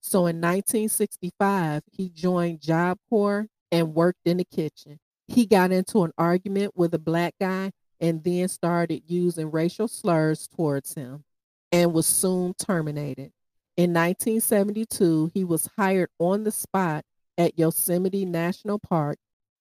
So 0.00 0.26
in 0.26 0.40
1965, 0.40 1.82
he 1.92 2.08
joined 2.08 2.60
Job 2.60 2.98
Corps 3.08 3.46
and 3.70 3.94
worked 3.94 4.20
in 4.24 4.38
the 4.38 4.44
kitchen. 4.44 4.98
He 5.28 5.46
got 5.46 5.70
into 5.70 6.02
an 6.02 6.12
argument 6.18 6.72
with 6.74 6.92
a 6.94 6.98
black 6.98 7.34
guy 7.40 7.70
and 8.00 8.24
then 8.24 8.48
started 8.48 9.02
using 9.06 9.52
racial 9.52 9.86
slurs 9.86 10.48
towards 10.48 10.94
him 10.94 11.22
and 11.70 11.92
was 11.92 12.06
soon 12.06 12.54
terminated. 12.54 13.30
In 13.76 13.94
1972, 13.94 15.30
he 15.32 15.44
was 15.44 15.70
hired 15.78 16.10
on 16.18 16.42
the 16.42 16.50
spot 16.50 17.04
at 17.38 17.58
Yosemite 17.58 18.24
National 18.24 18.78
Park. 18.78 19.18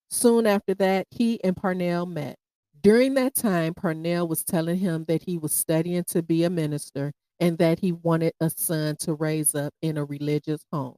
Soon 0.10 0.48
after 0.48 0.74
that, 0.74 1.08
he 1.12 1.42
and 1.44 1.56
Parnell 1.56 2.06
met. 2.08 2.38
During 2.82 3.14
that 3.14 3.36
time, 3.36 3.76
Parnell 3.76 4.28
was 4.28 4.44
telling 4.44 4.78
him 4.78 5.06
that 5.06 5.22
he 5.24 5.38
was 5.38 5.54
studying 5.54 6.04
to 6.06 6.24
be 6.24 6.44
a 6.44 6.50
minister 6.50 7.14
and 7.40 7.58
that 7.60 7.80
he 7.80 7.92
wanted 7.92 8.34
a 8.40 8.50
son 8.50 8.96
to 9.02 9.14
raise 9.14 9.54
up 9.54 9.74
in 9.82 9.98
a 9.98 10.06
religious 10.06 10.66
home. 10.72 10.98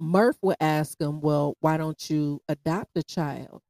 Murph 0.00 0.36
would 0.40 0.56
ask 0.60 0.98
him, 1.00 1.20
Well, 1.20 1.56
why 1.60 1.76
don't 1.76 2.08
you 2.08 2.40
adopt 2.48 2.96
a 2.96 3.02
child? 3.02 3.60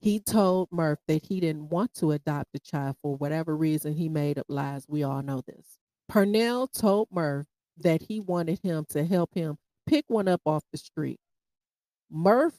He 0.00 0.20
told 0.20 0.68
Murph 0.70 1.00
that 1.08 1.24
he 1.26 1.40
didn't 1.40 1.70
want 1.70 1.94
to 1.94 2.12
adopt 2.12 2.54
a 2.54 2.60
child 2.60 2.96
for 3.02 3.16
whatever 3.16 3.56
reason 3.56 3.94
he 3.94 4.08
made 4.08 4.38
up 4.38 4.46
lies. 4.48 4.84
We 4.86 5.02
all 5.02 5.22
know 5.22 5.42
this. 5.46 5.78
Parnell 6.08 6.68
told 6.68 7.08
Murph 7.10 7.46
that 7.78 8.02
he 8.02 8.20
wanted 8.20 8.60
him 8.62 8.84
to 8.90 9.04
help 9.04 9.34
him 9.34 9.56
pick 9.86 10.04
one 10.08 10.28
up 10.28 10.42
off 10.46 10.62
the 10.70 10.78
street. 10.78 11.18
Murph 12.10 12.54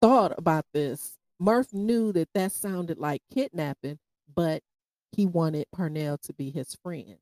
thought 0.00 0.38
about 0.38 0.66
this 0.72 1.16
Murph 1.38 1.72
knew 1.72 2.12
that 2.12 2.28
that 2.34 2.52
sounded 2.52 2.98
like 2.98 3.22
kidnapping, 3.32 3.98
but 4.34 4.62
he 5.12 5.26
wanted 5.26 5.66
Parnell 5.72 6.18
to 6.18 6.32
be 6.32 6.50
his 6.50 6.74
friend. 6.82 7.16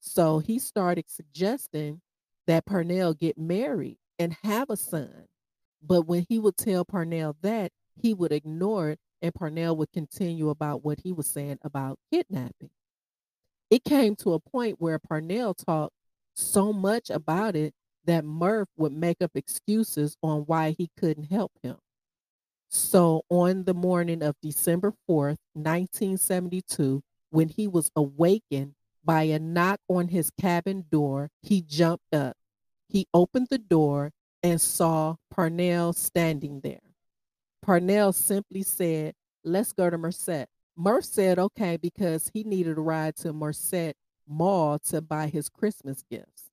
So 0.00 0.38
he 0.38 0.58
started 0.58 1.06
suggesting 1.08 2.00
that 2.46 2.66
Parnell 2.66 3.14
get 3.14 3.36
married 3.36 3.98
and 4.18 4.36
have 4.44 4.70
a 4.70 4.76
son. 4.76 5.26
But 5.82 6.02
when 6.02 6.26
he 6.28 6.38
would 6.38 6.56
tell 6.56 6.84
Parnell 6.84 7.36
that, 7.42 7.72
he 8.00 8.14
would 8.14 8.32
ignore 8.32 8.90
it 8.90 9.00
and 9.22 9.34
Parnell 9.34 9.76
would 9.76 9.92
continue 9.92 10.50
about 10.50 10.84
what 10.84 11.00
he 11.02 11.12
was 11.12 11.26
saying 11.26 11.58
about 11.62 11.98
kidnapping. 12.12 12.70
It 13.70 13.84
came 13.84 14.14
to 14.16 14.34
a 14.34 14.40
point 14.40 14.76
where 14.80 14.98
Parnell 14.98 15.54
talked 15.54 15.94
so 16.34 16.72
much 16.72 17.10
about 17.10 17.56
it 17.56 17.74
that 18.04 18.24
Murph 18.24 18.68
would 18.76 18.92
make 18.92 19.20
up 19.20 19.32
excuses 19.34 20.16
on 20.22 20.42
why 20.42 20.70
he 20.78 20.90
couldn't 20.96 21.24
help 21.24 21.52
him. 21.62 21.76
So 22.76 23.22
on 23.30 23.64
the 23.64 23.72
morning 23.72 24.22
of 24.22 24.36
December 24.42 24.92
4th, 25.08 25.38
1972, 25.54 27.02
when 27.30 27.48
he 27.48 27.66
was 27.66 27.90
awakened 27.96 28.74
by 29.02 29.22
a 29.22 29.38
knock 29.38 29.80
on 29.88 30.08
his 30.08 30.30
cabin 30.38 30.84
door, 30.90 31.30
he 31.40 31.62
jumped 31.62 32.14
up. 32.14 32.36
He 32.86 33.06
opened 33.14 33.46
the 33.48 33.56
door 33.56 34.12
and 34.42 34.60
saw 34.60 35.16
Parnell 35.30 35.94
standing 35.94 36.60
there. 36.60 36.92
Parnell 37.62 38.12
simply 38.12 38.62
said, 38.62 39.14
Let's 39.42 39.72
go 39.72 39.88
to 39.88 39.96
Merced. 39.96 40.46
Murph 40.76 41.06
said 41.06 41.38
okay 41.38 41.78
because 41.78 42.30
he 42.34 42.44
needed 42.44 42.76
a 42.76 42.82
ride 42.82 43.16
to 43.16 43.32
Merced 43.32 43.94
Mall 44.28 44.78
to 44.80 45.00
buy 45.00 45.28
his 45.28 45.48
Christmas 45.48 46.04
gifts. 46.10 46.50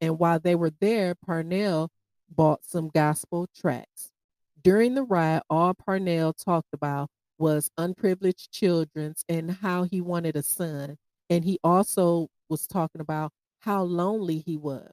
And 0.00 0.18
while 0.18 0.40
they 0.40 0.56
were 0.56 0.72
there, 0.80 1.14
Parnell 1.14 1.92
bought 2.28 2.64
some 2.64 2.88
gospel 2.88 3.48
tracts. 3.56 4.10
During 4.62 4.94
the 4.94 5.04
ride, 5.04 5.42
all 5.48 5.74
Parnell 5.74 6.32
talked 6.32 6.72
about 6.72 7.08
was 7.38 7.70
unprivileged 7.78 8.52
children 8.52 9.14
and 9.28 9.50
how 9.50 9.84
he 9.84 10.00
wanted 10.00 10.36
a 10.36 10.42
son. 10.42 10.96
And 11.30 11.44
he 11.44 11.58
also 11.62 12.28
was 12.48 12.66
talking 12.66 13.00
about 13.00 13.32
how 13.60 13.82
lonely 13.82 14.38
he 14.38 14.56
was. 14.56 14.90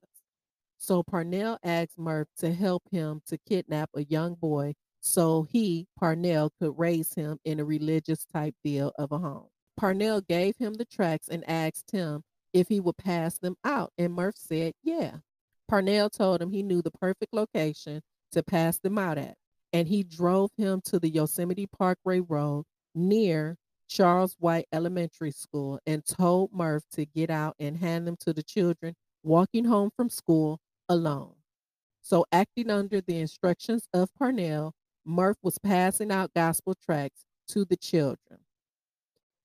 So 0.78 1.02
Parnell 1.04 1.58
asked 1.64 1.98
Murph 1.98 2.28
to 2.38 2.54
help 2.54 2.84
him 2.92 3.22
to 3.28 3.38
kidnap 3.38 3.90
a 3.96 4.04
young 4.04 4.36
boy 4.36 4.76
so 5.02 5.44
he, 5.44 5.88
Parnell, 5.98 6.52
could 6.60 6.78
raise 6.78 7.14
him 7.14 7.40
in 7.44 7.60
a 7.60 7.66
religious 7.66 8.26
type 8.26 8.56
deal 8.64 8.92
of 8.98 9.12
a 9.12 9.18
home. 9.18 9.48
Parnell 9.76 10.22
gave 10.22 10.56
him 10.58 10.76
the 10.76 10.86
tracks 10.86 11.28
and 11.28 11.48
asked 11.50 11.92
him 11.92 12.24
if 12.54 12.68
he 12.68 12.80
would 12.80 12.98
pass 12.98 13.38
them 13.40 13.56
out. 13.64 13.92
And 13.98 14.14
Murph 14.14 14.38
said, 14.38 14.74
yeah. 14.84 15.18
Parnell 15.68 16.10
told 16.10 16.42
him 16.42 16.52
he 16.52 16.64
knew 16.64 16.82
the 16.82 16.92
perfect 16.92 17.34
location 17.34 18.02
to 18.32 18.44
pass 18.44 18.80
them 18.80 18.98
out 18.98 19.18
at. 19.18 19.36
And 19.74 19.88
he 19.88 20.04
drove 20.04 20.52
him 20.58 20.82
to 20.86 21.00
the 21.00 21.10
Yosemite 21.10 21.68
Parkway 21.68 22.20
Road 22.22 22.66
near 22.96 23.58
Charles 23.90 24.36
White 24.40 24.68
Elementary 24.72 25.32
School 25.32 25.80
and 25.86 26.06
told 26.06 26.52
Murph 26.54 26.84
to 26.92 27.06
get 27.06 27.30
out 27.30 27.56
and 27.60 27.78
hand 27.78 28.08
them 28.08 28.18
to 28.22 28.34
the 28.34 28.44
children 28.44 28.96
walking 29.24 29.66
home 29.66 29.90
from 29.96 30.10
school 30.10 30.60
alone. 30.90 31.36
So, 32.02 32.26
acting 32.32 32.70
under 32.70 33.02
the 33.02 33.20
instructions 33.20 33.88
of 33.94 34.14
Parnell, 34.16 34.74
Murph 35.06 35.38
was 35.42 35.58
passing 35.58 36.12
out 36.12 36.34
gospel 36.34 36.76
tracts 36.76 37.26
to 37.50 37.66
the 37.66 37.78
children. 37.78 38.40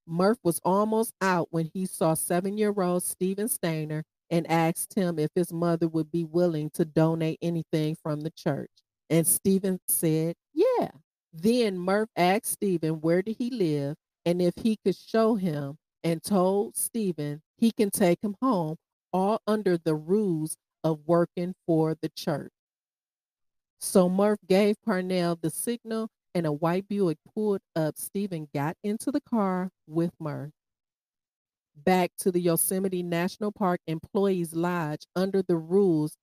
Murph 0.07 0.39
was 0.43 0.61
almost 0.65 1.15
out 1.21 1.49
when 1.51 1.71
he 1.73 1.87
saw 1.87 2.15
seven 2.15 2.59
year 2.59 2.75
old 2.77 3.03
Steven 3.03 3.49
Stayner 3.49 4.03
and 4.31 4.51
asked 4.51 4.95
him 4.95 5.19
if 5.19 5.31
his 5.35 5.53
mother 5.53 5.89
would 5.89 6.11
be 6.11 6.25
willing 6.25 6.71
to 6.71 6.85
donate 6.85 7.39
anything 7.43 7.97
from 8.03 8.21
the 8.21 8.31
church. 8.31 8.71
And 9.13 9.27
Steven 9.27 9.79
said, 9.89 10.37
Yeah. 10.55 10.89
Then 11.35 11.79
Murph 11.79 12.09
asked 12.17 12.47
Steven 12.47 13.03
where 13.03 13.21
did 13.21 13.37
he 13.39 13.51
live 13.51 13.97
and 14.25 14.41
if 14.41 14.55
he 14.57 14.79
could 14.83 14.97
show 14.97 15.35
him 15.35 15.77
and 16.03 16.23
told 16.23 16.77
Steven 16.77 17.43
he 17.59 17.73
can 17.73 17.91
take 17.91 18.23
him 18.23 18.37
home, 18.41 18.77
all 19.13 19.43
under 19.47 19.77
the 19.77 19.95
rules 19.95 20.57
of 20.83 21.01
working 21.07 21.55
for 21.67 21.95
the 22.01 22.09
church. 22.09 22.53
So 23.81 24.09
Murph 24.09 24.39
gave 24.49 24.77
Parnell 24.83 25.37
the 25.37 25.51
signal 25.51 26.09
and 26.35 26.47
a 26.47 26.53
white 26.53 26.89
Buick 26.89 27.19
pulled 27.35 27.61
up. 27.77 27.99
Steven 27.99 28.49
got 28.55 28.79
into 28.83 29.11
the 29.13 29.21
car 29.21 29.69
with 29.87 30.13
Murph. 30.19 30.53
Back 31.77 32.13
to 32.21 32.33
the 32.33 32.41
Yosemite 32.41 33.03
National 33.03 33.53
Park 33.53 33.81
Employees 33.87 34.55
Lodge 34.55 35.05
under 35.15 35.43
the 35.43 35.57
rules, 35.57 36.17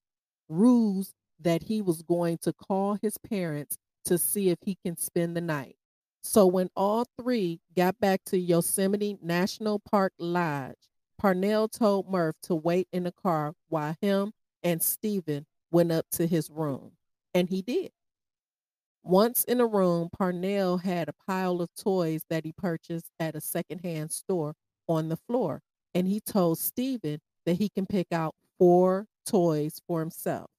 rules 0.48 1.14
that 1.42 1.64
he 1.64 1.82
was 1.82 2.02
going 2.02 2.38
to 2.40 2.54
call 2.54 2.98
his 3.02 3.18
parents 3.18 3.78
to 4.06 4.18
see 4.18 4.50
if 4.50 4.60
he 4.64 4.78
can 4.84 4.98
spend 4.98 5.36
the 5.36 5.42
night. 5.42 5.76
So 6.22 6.46
when 6.48 6.70
all 6.76 7.06
three 7.20 7.62
got 7.76 8.00
back 8.00 8.24
to 8.26 8.38
Yosemite 8.38 9.18
National 9.22 9.80
Park 9.80 10.14
Lodge, 10.20 10.76
Parnell 11.18 11.68
told 11.68 12.10
Murph 12.10 12.36
to 12.44 12.56
wait 12.56 12.88
in 12.92 13.04
the 13.04 13.12
car 13.12 13.54
while 13.68 13.96
him 14.02 14.34
and 14.64 14.82
Steven 14.82 15.46
went 15.72 15.92
up 15.92 16.06
to 16.12 16.28
his 16.28 16.50
room. 16.50 16.92
And 17.34 17.50
he 17.50 17.62
did. 17.62 17.92
Once 19.04 19.44
in 19.46 19.60
the 19.60 19.66
room, 19.66 20.10
Parnell 20.12 20.78
had 20.78 21.08
a 21.08 21.14
pile 21.26 21.62
of 21.62 21.70
toys 21.76 22.24
that 22.30 22.46
he 22.46 22.52
purchased 22.52 23.12
at 23.20 23.36
a 23.36 23.42
secondhand 23.42 24.12
store 24.12 24.56
on 24.88 25.10
the 25.10 25.18
floor. 25.18 25.62
And 25.94 26.08
he 26.08 26.20
told 26.20 26.60
Steven 26.60 27.20
that 27.46 27.58
he 27.58 27.70
can 27.70 27.86
pick 27.86 28.08
out 28.12 28.36
four 28.58 29.08
toys 29.26 29.82
for 29.88 30.00
himself. 30.00 30.50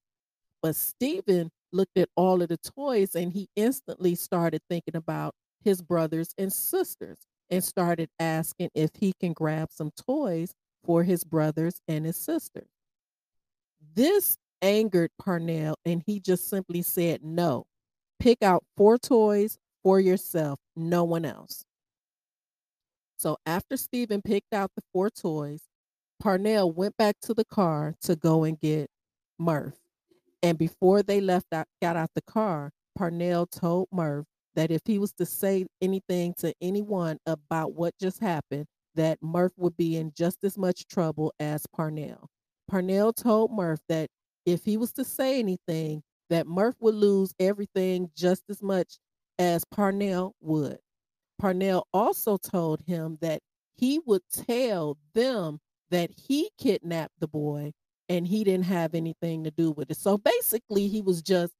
But 0.62 0.76
Steven 0.76 1.50
looked 1.72 1.96
at 1.96 2.08
all 2.16 2.42
of 2.42 2.48
the 2.48 2.58
toys 2.58 3.14
and 3.14 3.32
he 3.32 3.48
instantly 3.56 4.14
started 4.14 4.60
thinking 4.68 4.96
about 4.96 5.34
his 5.62 5.82
brothers 5.82 6.34
and 6.38 6.52
sisters 6.52 7.18
and 7.50 7.62
started 7.62 8.08
asking 8.18 8.70
if 8.74 8.90
he 8.98 9.12
can 9.20 9.32
grab 9.32 9.68
some 9.70 9.90
toys 9.96 10.54
for 10.84 11.02
his 11.02 11.24
brothers 11.24 11.80
and 11.88 12.06
his 12.06 12.16
sisters. 12.16 12.68
This 13.94 14.36
angered 14.62 15.10
Parnell 15.18 15.76
and 15.84 16.02
he 16.06 16.20
just 16.20 16.48
simply 16.48 16.82
said 16.82 17.24
no. 17.24 17.64
Pick 18.18 18.42
out 18.42 18.64
four 18.76 18.98
toys 18.98 19.58
for 19.82 19.98
yourself, 19.98 20.58
no 20.76 21.04
one 21.04 21.24
else. 21.24 21.64
So 23.16 23.36
after 23.46 23.76
Steven 23.76 24.22
picked 24.22 24.52
out 24.52 24.70
the 24.74 24.82
four 24.92 25.10
toys, 25.10 25.62
Parnell 26.20 26.70
went 26.70 26.96
back 26.96 27.16
to 27.22 27.34
the 27.34 27.44
car 27.44 27.94
to 28.02 28.16
go 28.16 28.44
and 28.44 28.58
get 28.60 28.90
Murph. 29.38 29.79
And 30.42 30.56
before 30.56 31.02
they 31.02 31.20
left 31.20 31.46
out, 31.52 31.66
got 31.82 31.96
out 31.96 32.10
the 32.14 32.22
car, 32.22 32.72
Parnell 32.96 33.46
told 33.46 33.88
Murph 33.92 34.26
that 34.54 34.70
if 34.70 34.82
he 34.84 34.98
was 34.98 35.12
to 35.14 35.26
say 35.26 35.66
anything 35.80 36.34
to 36.38 36.54
anyone 36.60 37.18
about 37.26 37.74
what 37.74 37.94
just 38.00 38.20
happened, 38.20 38.66
that 38.94 39.18
Murph 39.22 39.52
would 39.56 39.76
be 39.76 39.96
in 39.96 40.12
just 40.16 40.42
as 40.42 40.58
much 40.58 40.86
trouble 40.86 41.32
as 41.38 41.66
Parnell. 41.66 42.28
Parnell 42.68 43.12
told 43.12 43.52
Murph 43.52 43.80
that 43.88 44.08
if 44.46 44.64
he 44.64 44.76
was 44.76 44.92
to 44.92 45.04
say 45.04 45.38
anything, 45.38 46.02
that 46.30 46.46
Murph 46.46 46.76
would 46.80 46.94
lose 46.94 47.34
everything 47.38 48.10
just 48.16 48.44
as 48.48 48.62
much 48.62 48.98
as 49.38 49.64
Parnell 49.64 50.34
would. 50.40 50.78
Parnell 51.38 51.86
also 51.92 52.36
told 52.36 52.82
him 52.86 53.18
that 53.20 53.40
he 53.76 53.98
would 54.06 54.22
tell 54.32 54.98
them 55.14 55.58
that 55.90 56.10
he 56.28 56.50
kidnapped 56.58 57.18
the 57.18 57.28
boy 57.28 57.72
and 58.10 58.26
he 58.26 58.42
didn't 58.44 58.64
have 58.66 58.94
anything 58.94 59.44
to 59.44 59.52
do 59.52 59.70
with 59.70 59.90
it. 59.90 59.96
So 59.96 60.18
basically, 60.18 60.88
he 60.88 61.00
was 61.00 61.22
just 61.22 61.54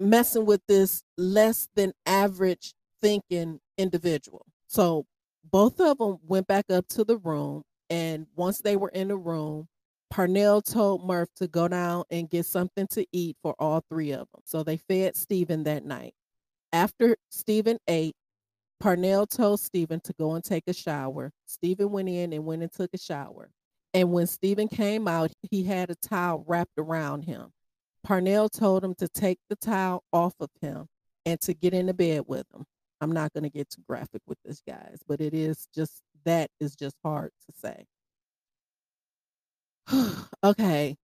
messing 0.00 0.46
with 0.46 0.62
this 0.68 1.02
less 1.18 1.68
than 1.74 1.92
average 2.06 2.74
thinking 3.02 3.58
individual. 3.76 4.46
So 4.68 5.04
both 5.50 5.80
of 5.80 5.98
them 5.98 6.18
went 6.24 6.46
back 6.46 6.66
up 6.70 6.86
to 6.90 7.04
the 7.04 7.18
room. 7.18 7.64
And 7.90 8.26
once 8.36 8.60
they 8.60 8.76
were 8.76 8.90
in 8.90 9.08
the 9.08 9.16
room, 9.16 9.66
Parnell 10.10 10.62
told 10.62 11.04
Murph 11.04 11.28
to 11.36 11.48
go 11.48 11.66
down 11.66 12.04
and 12.10 12.30
get 12.30 12.46
something 12.46 12.86
to 12.92 13.04
eat 13.12 13.36
for 13.42 13.56
all 13.58 13.82
three 13.90 14.12
of 14.12 14.28
them. 14.32 14.42
So 14.44 14.62
they 14.62 14.76
fed 14.76 15.16
Steven 15.16 15.64
that 15.64 15.84
night. 15.84 16.14
After 16.72 17.16
Steven 17.30 17.78
ate, 17.88 18.14
Parnell 18.78 19.26
told 19.26 19.58
Steven 19.58 20.00
to 20.00 20.12
go 20.20 20.34
and 20.34 20.44
take 20.44 20.64
a 20.68 20.72
shower. 20.72 21.32
Stephen 21.46 21.90
went 21.90 22.08
in 22.08 22.32
and 22.32 22.46
went 22.46 22.62
and 22.62 22.70
took 22.72 22.90
a 22.94 22.98
shower. 22.98 23.50
And 23.98 24.12
when 24.12 24.28
Steven 24.28 24.68
came 24.68 25.08
out, 25.08 25.32
he 25.50 25.64
had 25.64 25.90
a 25.90 25.96
towel 25.96 26.44
wrapped 26.46 26.78
around 26.78 27.24
him. 27.24 27.50
Parnell 28.04 28.48
told 28.48 28.84
him 28.84 28.94
to 28.94 29.08
take 29.08 29.40
the 29.50 29.56
towel 29.56 30.04
off 30.12 30.34
of 30.38 30.50
him 30.60 30.86
and 31.26 31.40
to 31.40 31.52
get 31.52 31.74
in 31.74 31.86
the 31.86 31.94
bed 31.94 32.22
with 32.28 32.46
him. 32.54 32.64
I'm 33.00 33.10
not 33.10 33.32
going 33.32 33.42
to 33.42 33.50
get 33.50 33.70
too 33.70 33.82
graphic 33.88 34.22
with 34.24 34.38
this, 34.44 34.62
guys, 34.64 35.00
but 35.08 35.20
it 35.20 35.34
is 35.34 35.66
just 35.74 36.00
that 36.24 36.48
is 36.60 36.76
just 36.76 36.94
hard 37.04 37.32
to 37.48 37.56
say. 37.58 37.86
okay. 40.44 40.96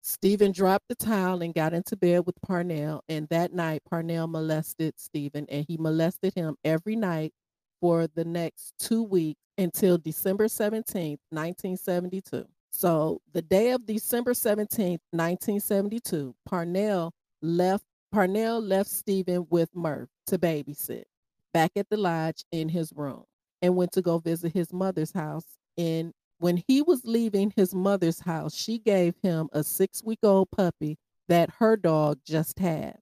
Steven 0.00 0.52
dropped 0.52 0.88
the 0.88 0.94
towel 0.94 1.42
and 1.42 1.52
got 1.52 1.74
into 1.74 1.94
bed 1.94 2.22
with 2.24 2.40
Parnell. 2.40 3.04
And 3.10 3.28
that 3.28 3.52
night, 3.52 3.82
Parnell 3.86 4.28
molested 4.28 4.94
Steven, 4.96 5.44
and 5.50 5.66
he 5.68 5.76
molested 5.76 6.32
him 6.32 6.56
every 6.64 6.96
night 6.96 7.34
for 7.80 8.06
the 8.14 8.24
next 8.24 8.74
two 8.78 9.02
weeks 9.02 9.40
until 9.58 9.98
December 9.98 10.46
17th, 10.46 11.18
1972. 11.30 12.46
So 12.70 13.20
the 13.32 13.42
day 13.42 13.70
of 13.70 13.86
December 13.86 14.32
17th, 14.32 15.00
1972, 15.10 16.34
Parnell 16.44 17.12
left 17.42 17.84
Parnell 18.12 18.60
left 18.60 18.88
Steven 18.88 19.46
with 19.50 19.68
Murph 19.74 20.08
to 20.26 20.38
babysit 20.38 21.04
back 21.52 21.72
at 21.76 21.88
the 21.88 21.96
lodge 21.96 22.44
in 22.52 22.68
his 22.68 22.92
room 22.94 23.24
and 23.62 23.76
went 23.76 23.92
to 23.92 24.02
go 24.02 24.18
visit 24.18 24.52
his 24.52 24.72
mother's 24.72 25.12
house 25.12 25.56
in 25.76 26.12
when 26.38 26.62
he 26.68 26.82
was 26.82 27.02
leaving 27.04 27.52
his 27.56 27.74
mother's 27.74 28.20
house, 28.20 28.54
she 28.54 28.78
gave 28.78 29.14
him 29.22 29.48
a 29.52 29.64
six 29.64 30.02
week 30.04 30.18
old 30.22 30.50
puppy 30.50 30.98
that 31.28 31.50
her 31.58 31.76
dog 31.76 32.18
just 32.26 32.58
had. 32.58 32.98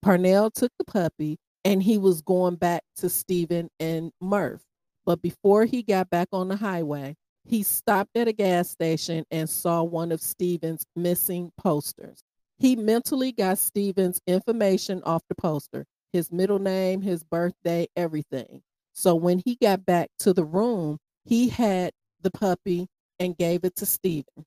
Parnell 0.00 0.50
took 0.50 0.72
the 0.78 0.84
puppy 0.84 1.38
and 1.68 1.82
he 1.82 1.98
was 1.98 2.22
going 2.22 2.56
back 2.56 2.82
to 2.96 3.10
Steven 3.10 3.68
and 3.78 4.10
Murph. 4.22 4.62
But 5.04 5.20
before 5.20 5.66
he 5.66 5.82
got 5.82 6.08
back 6.08 6.28
on 6.32 6.48
the 6.48 6.56
highway, 6.56 7.14
he 7.44 7.62
stopped 7.62 8.16
at 8.16 8.26
a 8.26 8.32
gas 8.32 8.70
station 8.70 9.26
and 9.30 9.50
saw 9.50 9.82
one 9.82 10.10
of 10.10 10.22
Steven's 10.22 10.86
missing 10.96 11.52
posters. 11.58 12.22
He 12.56 12.74
mentally 12.74 13.32
got 13.32 13.58
Steven's 13.58 14.18
information 14.26 15.02
off 15.04 15.22
the 15.28 15.34
poster 15.34 15.84
his 16.10 16.32
middle 16.32 16.58
name, 16.58 17.02
his 17.02 17.22
birthday, 17.22 17.86
everything. 17.94 18.62
So 18.94 19.14
when 19.14 19.42
he 19.44 19.58
got 19.60 19.84
back 19.84 20.08
to 20.20 20.32
the 20.32 20.46
room, 20.46 20.96
he 21.26 21.50
had 21.50 21.92
the 22.22 22.30
puppy 22.30 22.86
and 23.18 23.36
gave 23.36 23.62
it 23.64 23.76
to 23.76 23.84
Steven. 23.84 24.46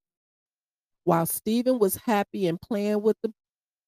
While 1.03 1.27
Steven 1.27 1.77
was 1.77 1.97
happy 1.97 2.47
and 2.47 2.59
playing 2.59 3.03
with 3.03 3.15
the 3.21 3.31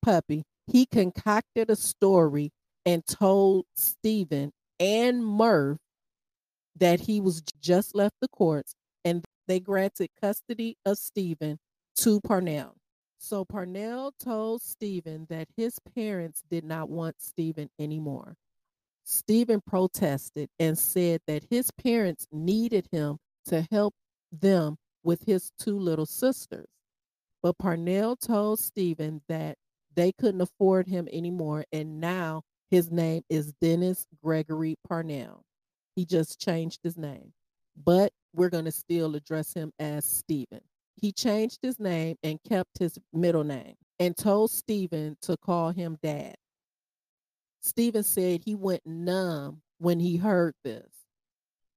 puppy, 0.03 0.43
he 0.67 0.85
concocted 0.85 1.71
a 1.71 1.75
story 1.75 2.51
and 2.85 3.05
told 3.05 3.65
Steven 3.75 4.51
and 4.79 5.25
Murph 5.25 5.77
that 6.75 6.99
he 6.99 7.21
was 7.21 7.41
just 7.61 7.95
left 7.95 8.15
the 8.19 8.27
courts 8.27 8.75
and 9.05 9.23
they 9.47 9.59
granted 9.59 10.09
custody 10.21 10.77
of 10.85 10.97
Steven 10.97 11.57
to 11.97 12.19
Parnell. 12.21 12.75
So 13.19 13.45
Parnell 13.45 14.13
told 14.19 14.61
Steven 14.61 15.27
that 15.29 15.47
his 15.55 15.79
parents 15.95 16.43
did 16.49 16.65
not 16.65 16.89
want 16.89 17.21
Steven 17.21 17.69
anymore. 17.79 18.35
Steven 19.05 19.61
protested 19.65 20.49
and 20.59 20.77
said 20.77 21.21
that 21.27 21.45
his 21.49 21.71
parents 21.71 22.27
needed 22.31 22.87
him 22.91 23.17
to 23.45 23.65
help 23.71 23.93
them 24.31 24.77
with 25.03 25.23
his 25.25 25.51
two 25.59 25.77
little 25.77 26.05
sisters. 26.05 26.67
But 27.41 27.57
Parnell 27.57 28.15
told 28.15 28.59
Steven 28.59 29.21
that 29.27 29.57
they 29.95 30.13
couldn't 30.13 30.41
afford 30.41 30.87
him 30.87 31.07
anymore, 31.11 31.65
and 31.71 31.99
now 31.99 32.43
his 32.73 32.89
name 32.89 33.21
is 33.29 33.53
Dennis 33.62 34.07
Gregory 34.23 34.75
Parnell. 34.88 35.45
He 35.95 36.05
just 36.05 36.41
changed 36.41 36.79
his 36.81 36.97
name, 36.97 37.31
but 37.86 38.12
we're 38.33 38.49
going 38.49 38.65
to 38.65 38.71
still 38.71 39.15
address 39.15 39.53
him 39.53 39.71
as 39.77 40.05
Steven. 40.05 40.59
He 40.95 41.12
changed 41.12 41.59
his 41.62 41.79
name 41.79 42.15
and 42.23 42.39
kept 42.49 42.79
his 42.79 42.97
middle 43.13 43.43
name. 43.43 43.75
and 43.99 44.17
told 44.17 44.49
Steven 44.49 45.15
to 45.21 45.38
call 45.38 45.69
him 45.69 45.99
dad. 46.01 46.33
Steven 47.62 48.01
said 48.01 48.41
he 48.43 48.55
went 48.55 48.81
numb 48.88 49.62
when 49.77 49.99
he 49.99 50.17
heard 50.17 50.55
this, 50.63 50.89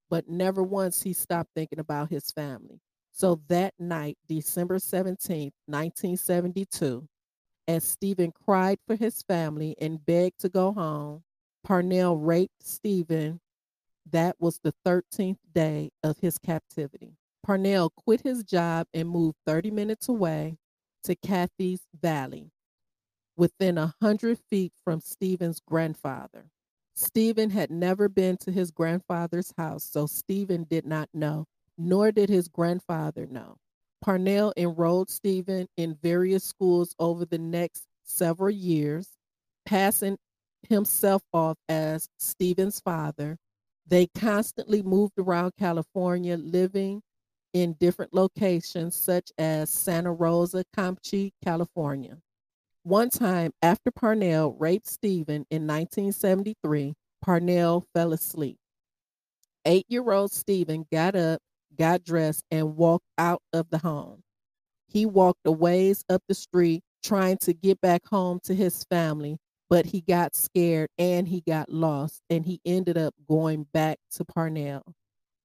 but 0.09 0.31
never 0.31 0.63
once 0.63 1.03
he 1.03 1.13
stopped 1.13 1.51
thinking 1.55 1.79
about 1.79 2.09
his 2.09 2.31
family. 2.31 2.81
So 3.13 3.39
that 3.49 3.75
night, 3.79 4.17
December 4.27 4.79
17th, 4.79 5.53
1972, 5.67 7.07
as 7.69 7.85
Steven 7.85 8.33
cried 8.33 8.79
for 8.87 8.97
his 8.97 9.23
family 9.23 9.75
and 9.81 10.05
begged 10.05 10.41
to 10.41 10.49
go 10.49 10.73
home, 10.73 11.23
Parnell 11.65 12.17
raped 12.17 12.63
Steven. 12.63 13.41
That 14.11 14.37
was 14.39 14.61
the 14.61 14.75
13th 14.85 15.39
day 15.53 15.91
of 16.03 16.19
his 16.19 16.39
captivity. 16.39 17.17
Parnell 17.43 17.91
quit 17.91 18.23
his 18.23 18.45
job 18.45 18.87
and 18.95 19.09
moved 19.09 19.37
30 19.47 19.71
minutes 19.71 20.09
away 20.09 20.59
to 21.05 21.15
Catheys 21.17 21.83
Valley, 22.01 22.51
within 23.37 23.79
a 23.79 23.95
hundred 24.01 24.39
feet 24.39 24.73
from 24.85 25.01
Steven's 25.01 25.61
grandfather. 25.61 26.51
Steven 26.95 27.51
had 27.51 27.71
never 27.71 28.09
been 28.09 28.37
to 28.39 28.51
his 28.51 28.71
grandfather's 28.71 29.53
house, 29.57 29.85
so 29.85 30.07
Steven 30.07 30.65
did 30.65 30.87
not 30.87 31.09
know, 31.13 31.47
nor 31.77 32.11
did 32.11 32.29
his 32.29 32.49
grandfather 32.49 33.27
know. 33.27 33.59
Parnell 34.03 34.53
enrolled 34.57 35.11
Steven 35.11 35.67
in 35.77 35.97
various 36.03 36.45
schools 36.45 36.95
over 36.99 37.25
the 37.25 37.39
next 37.39 37.85
several 38.05 38.51
years, 38.51 39.09
passing 39.65 40.17
himself 40.69 41.23
off 41.33 41.57
as 41.69 42.09
Steven's 42.19 42.81
father. 42.81 43.37
They 43.87 44.09
constantly 44.09 44.83
moved 44.83 45.15
around 45.19 45.53
California, 45.59 46.37
living 46.37 47.03
in 47.53 47.75
different 47.75 48.13
locations, 48.13 48.95
such 48.97 49.31
as 49.39 49.71
Santa 49.71 50.13
Rosa, 50.13 50.65
Campeche, 50.77 51.33
California. 51.43 52.19
One 52.83 53.11
time, 53.11 53.53
after 53.63 53.91
Parnell 53.91 54.53
raped 54.59 54.87
Steven 54.87 55.47
in 55.51 55.67
1973, 55.67 56.95
Parnell 57.23 57.85
fell 57.95 58.13
asleep. 58.13 58.59
Eight 59.65 59.87
year 59.89 60.11
old 60.13 60.31
Steven 60.31 60.87
got 60.93 61.17
up, 61.17 61.41
got 61.77 62.05
dressed, 62.05 62.45
and 62.51 62.77
walked 62.77 63.07
out 63.19 63.43
of 63.53 63.69
the 63.71 63.79
home. 63.79 64.23
He 64.89 65.07
walked 65.07 65.41
a 65.45 65.53
ways 65.53 66.05
up 66.09 66.23
the 66.29 66.35
street 66.35 66.83
trying 67.03 67.39
to 67.39 67.53
get 67.53 67.81
back 67.81 68.07
home 68.07 68.41
to 68.45 68.55
his 68.55 68.85
family, 68.85 69.39
but 69.69 69.87
he 69.87 70.01
got 70.01 70.35
scared 70.35 70.89
and 70.99 71.29
he 71.29 71.43
got 71.47 71.71
lost, 71.71 72.23
and 72.31 72.45
he 72.45 72.61
ended 72.65 72.99
up 72.99 73.15
going 73.29 73.67
back 73.73 73.99
to 74.13 74.25
Parnell. 74.25 74.83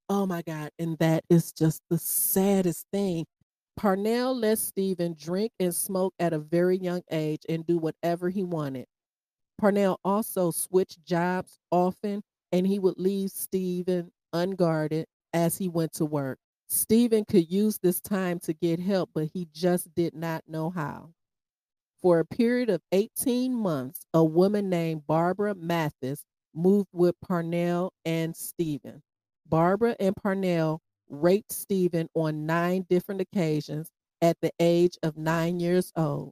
Oh 0.10 0.26
my 0.26 0.42
God. 0.42 0.72
And 0.78 0.98
that 1.00 1.24
is 1.30 1.54
just 1.54 1.82
the 1.90 1.98
saddest 1.98 2.86
thing. 2.92 3.26
Parnell 3.78 4.36
let 4.36 4.60
Steven 4.60 5.16
drink 5.18 5.54
and 5.60 5.74
smoke 5.74 6.14
at 6.20 6.34
a 6.34 6.40
very 6.40 6.78
young 6.78 7.02
age 7.12 7.42
and 7.48 7.66
do 7.66 7.78
whatever 7.78 8.30
he 8.30 8.44
wanted. 8.44 8.86
Parnell 9.58 10.00
also 10.04 10.52
switched 10.52 11.06
jobs 11.06 11.60
often 11.72 12.22
and 12.52 12.68
he 12.68 12.78
would 12.78 13.00
leave 13.00 13.30
Steven 13.32 14.12
unguarded 14.34 15.06
as 15.34 15.58
he 15.58 15.67
went 15.67 15.94
to 15.94 16.06
work. 16.06 16.39
Steven 16.67 17.26
could 17.26 17.52
use 17.52 17.80
this 17.80 18.00
time 18.00 18.39
to 18.39 18.54
get 18.54 18.80
help, 18.80 19.10
but 19.13 19.30
he 19.34 19.48
just 19.54 19.94
did 19.94 20.15
not 20.15 20.44
know 20.48 20.70
how. 20.70 21.10
For 22.02 22.20
a 22.20 22.26
period 22.26 22.70
of 22.70 22.82
18 22.91 23.54
months, 23.54 24.06
a 24.13 24.24
woman 24.24 24.70
named 24.70 25.06
Barbara 25.06 25.54
Mathis 25.54 26.24
moved 26.54 26.89
with 26.94 27.15
Parnell 27.22 27.94
and 28.06 28.36
Steven. 28.36 29.02
Barbara 29.48 29.96
and 30.00 30.15
Parnell 30.15 30.82
raped 31.10 31.52
Steven 31.52 32.08
on 32.15 32.46
nine 32.46 32.86
different 32.89 33.22
occasions 33.22 33.89
at 34.22 34.38
the 34.41 34.52
age 34.60 34.98
of 35.04 35.17
nine 35.17 35.60
years 35.60 35.91
old. 35.96 36.32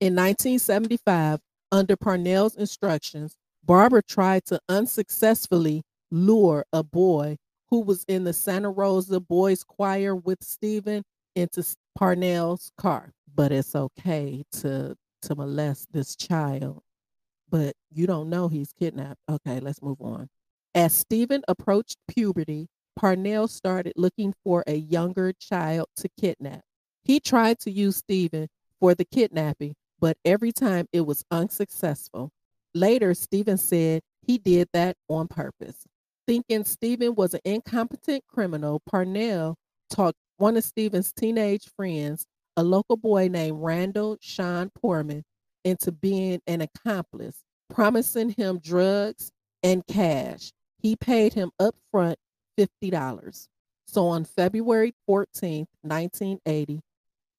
In 0.00 0.14
1975, 0.14 1.40
under 1.70 1.96
Parnell's 1.96 2.56
instructions, 2.56 3.36
Barbara 3.64 4.02
tried 4.02 4.44
to 4.46 4.60
unsuccessfully 4.68 5.82
lure 6.10 6.64
a 6.72 6.82
boy 6.82 7.36
who 7.74 7.80
was 7.80 8.04
in 8.06 8.22
the 8.22 8.32
Santa 8.32 8.70
Rosa 8.70 9.18
Boys 9.18 9.64
Choir 9.64 10.14
with 10.14 10.44
Steven 10.44 11.02
into 11.34 11.64
Parnell's 11.98 12.70
car. 12.78 13.10
But 13.34 13.50
it's 13.50 13.74
okay 13.74 14.44
to 14.60 14.94
to 15.22 15.34
molest 15.34 15.92
this 15.92 16.14
child, 16.14 16.82
but 17.50 17.74
you 17.90 18.06
don't 18.06 18.30
know 18.30 18.46
he's 18.46 18.72
kidnapped. 18.72 19.18
Okay, 19.28 19.58
let's 19.58 19.82
move 19.82 20.00
on. 20.00 20.28
As 20.76 20.94
Steven 20.94 21.42
approached 21.48 21.96
puberty, 22.06 22.68
Parnell 22.94 23.48
started 23.48 23.94
looking 23.96 24.32
for 24.44 24.62
a 24.68 24.76
younger 24.76 25.32
child 25.32 25.88
to 25.96 26.08
kidnap. 26.20 26.60
He 27.02 27.18
tried 27.18 27.58
to 27.60 27.72
use 27.72 27.96
Steven 27.96 28.46
for 28.78 28.94
the 28.94 29.04
kidnapping, 29.04 29.74
but 29.98 30.16
every 30.24 30.52
time 30.52 30.86
it 30.92 31.00
was 31.00 31.24
unsuccessful. 31.32 32.30
Later, 32.72 33.14
Steven 33.14 33.58
said 33.58 34.02
he 34.22 34.38
did 34.38 34.68
that 34.74 34.96
on 35.08 35.26
purpose. 35.26 35.84
Thinking 36.26 36.64
Steven 36.64 37.14
was 37.14 37.34
an 37.34 37.40
incompetent 37.44 38.24
criminal, 38.26 38.80
Parnell 38.86 39.56
talked 39.90 40.18
one 40.38 40.56
of 40.56 40.64
Steven's 40.64 41.12
teenage 41.12 41.68
friends, 41.76 42.26
a 42.56 42.62
local 42.62 42.96
boy 42.96 43.28
named 43.28 43.58
Randall 43.60 44.16
Sean 44.20 44.70
Poorman, 44.70 45.22
into 45.64 45.92
being 45.92 46.40
an 46.46 46.60
accomplice, 46.60 47.42
promising 47.70 48.30
him 48.30 48.58
drugs 48.58 49.30
and 49.62 49.86
cash. 49.86 50.52
He 50.78 50.96
paid 50.96 51.34
him 51.34 51.50
up 51.58 51.74
front 51.90 52.18
$50. 52.58 53.48
So 53.86 54.08
on 54.08 54.24
February 54.24 54.94
14, 55.06 55.66
1980, 55.82 56.80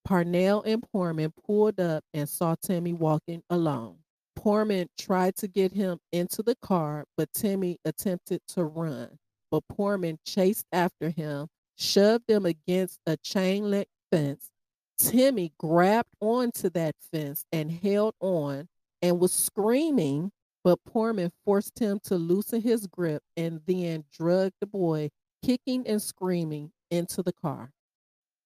Parnell 0.04 0.62
and 0.64 0.84
Poorman 0.94 1.34
pulled 1.46 1.80
up 1.80 2.04
and 2.14 2.30
saw 2.30 2.56
Timmy 2.62 2.94
walking 2.94 3.42
alone. 3.50 3.98
Poorman 4.38 4.88
tried 4.98 5.36
to 5.38 5.48
get 5.48 5.72
him 5.72 6.00
into 6.12 6.44
the 6.44 6.56
car, 6.56 7.06
but 7.18 7.34
Timmy 7.34 7.80
attempted 7.86 8.42
to 8.50 8.64
run. 8.64 9.18
But 9.52 9.64
Poorman 9.72 10.18
chased 10.26 10.66
after 10.72 11.10
him, 11.10 11.48
shoved 11.76 12.30
him 12.30 12.46
against 12.46 13.00
a 13.06 13.18
chain 13.18 13.70
link 13.70 13.88
fence. 14.12 14.50
Timmy 14.98 15.54
grabbed 15.58 16.10
onto 16.20 16.70
that 16.72 16.96
fence 17.12 17.46
and 17.52 17.72
held 17.72 18.16
on 18.20 18.68
and 19.02 19.20
was 19.20 19.34
screaming 19.34 20.32
but 20.66 20.84
Poorman 20.84 21.32
forced 21.46 21.78
him 21.78 22.00
to 22.06 22.16
loosen 22.16 22.60
his 22.60 22.88
grip 22.88 23.22
and 23.38 23.62
then 23.68 24.04
dragged 24.12 24.56
the 24.60 24.66
boy, 24.66 25.12
kicking 25.46 25.88
and 25.88 26.02
screaming, 26.02 26.72
into 26.90 27.22
the 27.22 27.34
car. 27.34 27.72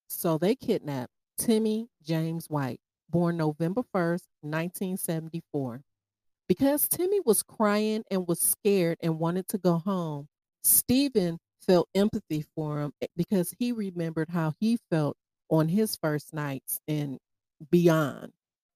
So 0.09 0.37
they 0.37 0.55
kidnapped 0.55 1.13
Timmy 1.37 1.87
James 2.03 2.49
White, 2.49 2.81
born 3.09 3.37
November 3.37 3.81
1st, 3.95 4.27
1974. 4.41 5.81
Because 6.47 6.87
Timmy 6.87 7.19
was 7.25 7.43
crying 7.43 8.03
and 8.09 8.27
was 8.27 8.39
scared 8.39 8.97
and 9.01 9.19
wanted 9.19 9.47
to 9.49 9.57
go 9.57 9.77
home, 9.77 10.27
Steven 10.63 11.37
felt 11.65 11.87
empathy 11.93 12.43
for 12.55 12.81
him 12.81 12.91
eh, 13.01 13.07
because 13.15 13.53
he 13.59 13.71
remembered 13.71 14.29
how 14.29 14.53
he 14.59 14.77
felt 14.89 15.15
on 15.49 15.67
his 15.67 15.95
first 15.95 16.33
nights 16.33 16.79
and 16.87 17.17
beyond. 17.69 18.31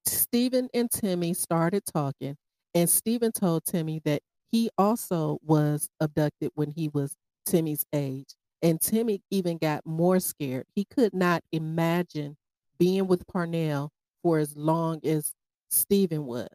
Steven 0.05 0.69
and 0.73 0.91
Timmy 0.91 1.33
started 1.33 1.83
talking 1.85 2.35
and 2.75 2.89
Steven 2.89 3.31
told 3.31 3.65
Timmy 3.65 4.01
that 4.05 4.21
he 4.51 4.69
also 4.77 5.39
was 5.43 5.89
abducted 5.99 6.51
when 6.55 6.71
he 6.71 6.89
was 6.89 7.15
Timmy's 7.45 7.85
age. 7.93 8.35
And 8.61 8.79
Timmy 8.79 9.21
even 9.29 9.57
got 9.57 9.85
more 9.85 10.19
scared. 10.19 10.65
He 10.73 10.85
could 10.85 11.13
not 11.13 11.43
imagine 11.51 12.37
being 12.79 13.07
with 13.07 13.27
Parnell 13.27 13.91
for 14.23 14.39
as 14.39 14.55
long 14.57 14.99
as 15.05 15.33
Steven 15.69 16.25
was. 16.25 16.47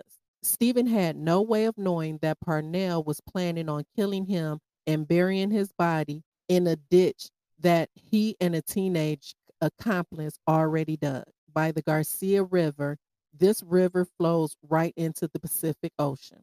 Steven 0.43 0.87
had 0.87 1.17
no 1.17 1.43
way 1.43 1.67
of 1.67 1.79
knowing 1.79 2.19
that 2.23 2.41
Parnell 2.41 3.05
was 3.05 3.21
planning 3.21 3.69
on 3.69 3.85
killing 3.95 4.27
him 4.27 4.59
and 4.87 5.07
burying 5.07 5.51
his 5.51 5.71
body 5.73 6.23
in 6.49 6.67
a 6.67 6.77
ditch 6.77 7.29
that 7.61 7.91
he 7.95 8.37
and 8.41 8.57
a 8.57 8.63
teenage 8.63 9.35
accomplice 9.61 10.39
already 10.49 10.97
dug 10.97 11.25
by 11.53 11.71
the 11.71 11.83
Garcia 11.83 12.43
River 12.43 12.97
this 13.39 13.63
river 13.63 14.05
flows 14.05 14.57
right 14.69 14.93
into 14.97 15.29
the 15.33 15.39
Pacific 15.39 15.93
Ocean. 15.99 16.43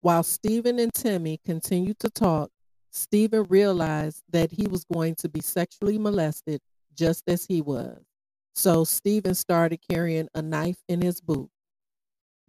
While 0.00 0.22
Steven 0.22 0.78
and 0.78 0.92
Timmy 0.92 1.38
continued 1.44 1.98
to 2.00 2.08
talk, 2.08 2.50
Steven 2.90 3.44
realized 3.44 4.22
that 4.30 4.50
he 4.50 4.66
was 4.66 4.84
going 4.84 5.14
to 5.16 5.28
be 5.28 5.40
sexually 5.40 5.98
molested 5.98 6.60
just 6.96 7.24
as 7.28 7.44
he 7.44 7.60
was. 7.60 8.02
So 8.54 8.84
Steven 8.84 9.34
started 9.34 9.80
carrying 9.88 10.28
a 10.34 10.42
knife 10.42 10.78
in 10.88 11.00
his 11.00 11.20
boot. 11.20 11.48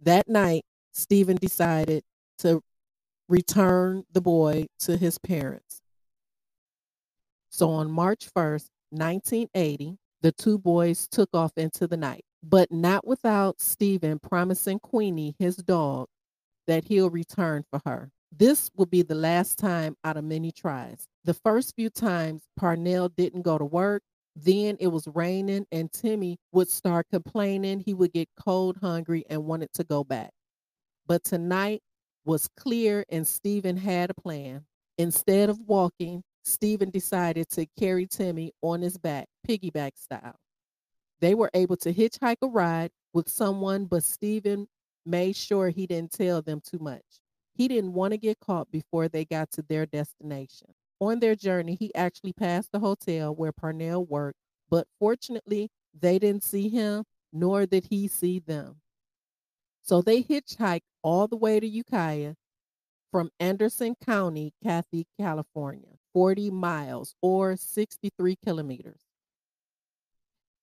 That 0.00 0.28
night, 0.28 0.64
Steven 0.92 1.36
decided 1.36 2.02
to 2.38 2.62
return 3.28 4.04
the 4.12 4.20
boy 4.20 4.66
to 4.80 4.96
his 4.96 5.18
parents. 5.18 5.80
So 7.50 7.70
on 7.70 7.90
March 7.90 8.28
1st, 8.36 8.68
1980, 8.90 9.96
the 10.20 10.32
two 10.32 10.58
boys 10.58 11.08
took 11.08 11.30
off 11.32 11.52
into 11.56 11.86
the 11.86 11.96
night 11.96 12.24
but 12.42 12.72
not 12.72 13.06
without 13.06 13.60
Steven 13.60 14.18
promising 14.18 14.80
Queenie, 14.80 15.34
his 15.38 15.56
dog, 15.56 16.08
that 16.66 16.84
he'll 16.84 17.10
return 17.10 17.64
for 17.70 17.80
her. 17.86 18.10
This 18.36 18.70
will 18.74 18.86
be 18.86 19.02
the 19.02 19.14
last 19.14 19.58
time 19.58 19.96
out 20.04 20.16
of 20.16 20.24
many 20.24 20.50
tries. 20.50 21.06
The 21.24 21.34
first 21.34 21.74
few 21.76 21.90
times 21.90 22.42
Parnell 22.56 23.10
didn't 23.10 23.42
go 23.42 23.58
to 23.58 23.64
work, 23.64 24.02
Then 24.34 24.76
it 24.80 24.88
was 24.88 25.06
raining, 25.08 25.66
and 25.70 25.92
Timmy 25.92 26.38
would 26.52 26.68
start 26.68 27.06
complaining. 27.10 27.80
He 27.80 27.94
would 27.94 28.12
get 28.12 28.28
cold, 28.38 28.78
hungry, 28.80 29.24
and 29.28 29.44
wanted 29.44 29.72
to 29.74 29.84
go 29.84 30.04
back. 30.04 30.30
But 31.06 31.24
tonight 31.24 31.82
was 32.24 32.48
clear, 32.56 33.04
and 33.10 33.26
Steven 33.26 33.76
had 33.76 34.10
a 34.10 34.14
plan. 34.14 34.64
Instead 34.98 35.50
of 35.50 35.60
walking, 35.60 36.22
Steven 36.44 36.90
decided 36.90 37.48
to 37.50 37.66
carry 37.78 38.06
Timmy 38.06 38.52
on 38.62 38.82
his 38.82 38.98
back, 38.98 39.28
piggyback 39.46 39.92
style. 39.96 40.36
They 41.20 41.34
were 41.34 41.50
able 41.54 41.76
to 41.78 41.92
hitchhike 41.92 42.36
a 42.42 42.48
ride 42.48 42.90
with 43.12 43.28
someone, 43.28 43.84
but 43.84 44.02
Steven 44.02 44.66
made 45.04 45.36
sure 45.36 45.68
he 45.68 45.86
didn't 45.86 46.12
tell 46.12 46.42
them 46.42 46.60
too 46.60 46.78
much. 46.78 47.04
He 47.54 47.68
didn't 47.68 47.92
want 47.92 48.12
to 48.12 48.18
get 48.18 48.40
caught 48.40 48.70
before 48.70 49.08
they 49.08 49.24
got 49.24 49.50
to 49.52 49.62
their 49.62 49.86
destination. 49.86 50.68
On 51.02 51.18
their 51.18 51.34
journey, 51.34 51.74
he 51.74 51.92
actually 51.96 52.32
passed 52.32 52.70
the 52.70 52.78
hotel 52.78 53.34
where 53.34 53.50
Parnell 53.50 54.04
worked, 54.04 54.38
but 54.70 54.86
fortunately, 55.00 55.68
they 55.98 56.20
didn't 56.20 56.44
see 56.44 56.68
him, 56.68 57.02
nor 57.32 57.66
did 57.66 57.86
he 57.90 58.06
see 58.06 58.38
them. 58.38 58.76
So 59.82 60.00
they 60.00 60.22
hitchhiked 60.22 60.84
all 61.02 61.26
the 61.26 61.34
way 61.36 61.58
to 61.58 61.66
Ukiah 61.66 62.34
from 63.10 63.32
Anderson 63.40 63.96
County, 63.96 64.54
Cathy, 64.62 65.08
California, 65.18 65.88
40 66.12 66.52
miles 66.52 67.16
or 67.20 67.56
63 67.56 68.36
kilometers. 68.36 69.00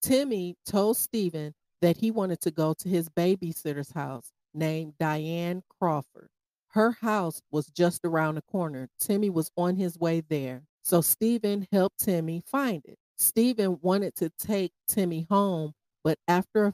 Timmy 0.01 0.55
told 0.65 0.95
Steven 0.95 1.53
that 1.81 1.97
he 1.97 2.11
wanted 2.11 2.39
to 2.43 2.51
go 2.51 2.73
to 2.75 2.87
his 2.87 3.09
babysitter's 3.09 3.91
house 3.91 4.31
named 4.53 4.93
Diane 5.01 5.63
Crawford. 5.67 6.29
Her 6.69 6.91
house 6.91 7.41
was 7.51 7.67
just 7.67 8.01
around 8.05 8.35
the 8.35 8.43
corner. 8.43 8.89
Timmy 8.99 9.29
was 9.29 9.51
on 9.57 9.75
his 9.75 9.97
way 9.97 10.21
there. 10.21 10.63
So 10.83 11.01
Steven 11.01 11.67
helped 11.71 11.99
Timmy 11.99 12.41
find 12.45 12.83
it. 12.85 12.97
Steven 13.17 13.79
wanted 13.81 14.15
to 14.15 14.29
take 14.39 14.71
Timmy 14.87 15.25
home, 15.29 15.73
but 16.03 16.17
after 16.27 16.73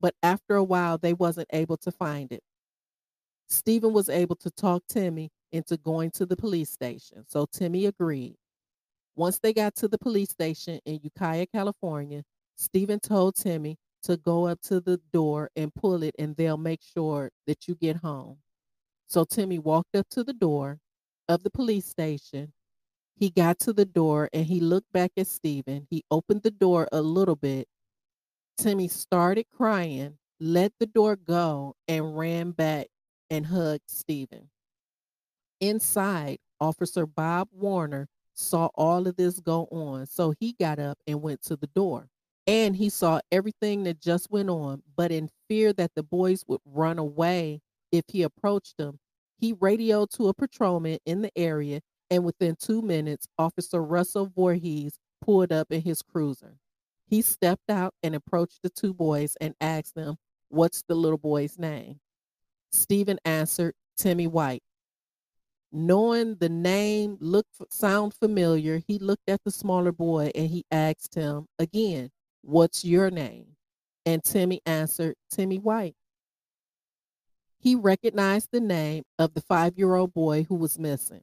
but 0.00 0.14
after 0.22 0.56
a 0.56 0.64
while 0.64 0.98
they 0.98 1.14
wasn't 1.14 1.48
able 1.52 1.76
to 1.78 1.92
find 1.92 2.32
it. 2.32 2.42
Steven 3.48 3.92
was 3.92 4.08
able 4.08 4.36
to 4.36 4.50
talk 4.50 4.82
Timmy 4.88 5.30
into 5.52 5.76
going 5.76 6.10
to 6.12 6.26
the 6.26 6.36
police 6.36 6.70
station. 6.70 7.24
So 7.28 7.46
Timmy 7.46 7.86
agreed. 7.86 8.36
Once 9.14 9.38
they 9.38 9.52
got 9.52 9.74
to 9.76 9.88
the 9.88 9.98
police 9.98 10.30
station 10.30 10.80
in 10.84 11.00
Ukiah, 11.02 11.46
California, 11.46 12.22
Steven 12.56 13.00
told 13.00 13.36
Timmy 13.36 13.76
to 14.02 14.16
go 14.16 14.46
up 14.46 14.60
to 14.62 14.80
the 14.80 15.00
door 15.12 15.50
and 15.56 15.74
pull 15.74 16.02
it 16.02 16.14
and 16.18 16.36
they'll 16.36 16.58
make 16.58 16.82
sure 16.82 17.30
that 17.46 17.68
you 17.68 17.74
get 17.74 17.96
home. 17.96 18.38
So 19.06 19.24
Timmy 19.24 19.58
walked 19.58 19.94
up 19.94 20.08
to 20.10 20.24
the 20.24 20.32
door 20.32 20.80
of 21.28 21.42
the 21.42 21.50
police 21.50 21.86
station. 21.86 22.52
He 23.16 23.30
got 23.30 23.58
to 23.60 23.72
the 23.72 23.84
door 23.84 24.28
and 24.32 24.44
he 24.46 24.60
looked 24.60 24.92
back 24.92 25.12
at 25.16 25.26
Steven. 25.26 25.86
He 25.90 26.04
opened 26.10 26.42
the 26.42 26.50
door 26.50 26.88
a 26.92 27.00
little 27.00 27.36
bit. 27.36 27.68
Timmy 28.58 28.88
started 28.88 29.46
crying, 29.50 30.18
let 30.40 30.72
the 30.78 30.86
door 30.86 31.16
go, 31.16 31.74
and 31.88 32.16
ran 32.16 32.50
back 32.50 32.88
and 33.30 33.46
hugged 33.46 33.88
Steven. 33.88 34.50
Inside, 35.60 36.38
Officer 36.60 37.06
Bob 37.06 37.48
Warner 37.52 38.08
saw 38.34 38.68
all 38.74 39.06
of 39.06 39.16
this 39.16 39.40
go 39.40 39.66
on, 39.70 40.06
so 40.06 40.34
he 40.38 40.54
got 40.58 40.78
up 40.78 40.98
and 41.06 41.22
went 41.22 41.42
to 41.42 41.56
the 41.56 41.68
door. 41.68 42.08
And 42.46 42.76
he 42.76 42.90
saw 42.90 43.20
everything 43.32 43.84
that 43.84 44.00
just 44.00 44.30
went 44.30 44.50
on, 44.50 44.82
but 44.94 45.10
in 45.10 45.30
fear 45.48 45.72
that 45.74 45.92
the 45.94 46.02
boys 46.02 46.44
would 46.46 46.60
run 46.64 46.98
away 46.98 47.60
if 47.96 48.04
he 48.08 48.22
approached 48.22 48.76
them, 48.76 48.98
he 49.38 49.52
radioed 49.52 50.10
to 50.12 50.28
a 50.28 50.34
patrolman 50.34 50.98
in 51.04 51.22
the 51.22 51.36
area, 51.36 51.80
and 52.10 52.24
within 52.24 52.56
two 52.56 52.82
minutes, 52.82 53.26
Officer 53.38 53.82
Russell 53.82 54.32
Voorhees 54.34 54.98
pulled 55.20 55.52
up 55.52 55.70
in 55.70 55.82
his 55.82 56.02
cruiser. 56.02 56.56
He 57.06 57.22
stepped 57.22 57.70
out 57.70 57.94
and 58.02 58.14
approached 58.14 58.60
the 58.62 58.70
two 58.70 58.94
boys 58.94 59.36
and 59.40 59.54
asked 59.60 59.94
them, 59.94 60.16
What's 60.48 60.82
the 60.82 60.94
little 60.94 61.18
boy's 61.18 61.58
name? 61.58 62.00
Steven 62.72 63.18
answered, 63.24 63.74
Timmy 63.96 64.26
White. 64.26 64.62
Knowing 65.72 66.36
the 66.36 66.48
name 66.48 67.18
looked 67.20 67.56
sound 67.70 68.14
familiar, 68.14 68.80
he 68.86 68.98
looked 68.98 69.28
at 69.28 69.42
the 69.44 69.50
smaller 69.50 69.92
boy 69.92 70.30
and 70.34 70.48
he 70.48 70.64
asked 70.70 71.14
him 71.14 71.46
again, 71.58 72.10
What's 72.42 72.84
your 72.84 73.10
name? 73.10 73.56
And 74.04 74.22
Timmy 74.22 74.60
answered, 74.66 75.16
Timmy 75.30 75.58
White. 75.58 75.96
He 77.58 77.74
recognized 77.74 78.48
the 78.52 78.60
name 78.60 79.04
of 79.18 79.34
the 79.34 79.40
five 79.40 79.76
year 79.76 79.94
old 79.94 80.14
boy 80.14 80.44
who 80.44 80.54
was 80.54 80.78
missing. 80.78 81.22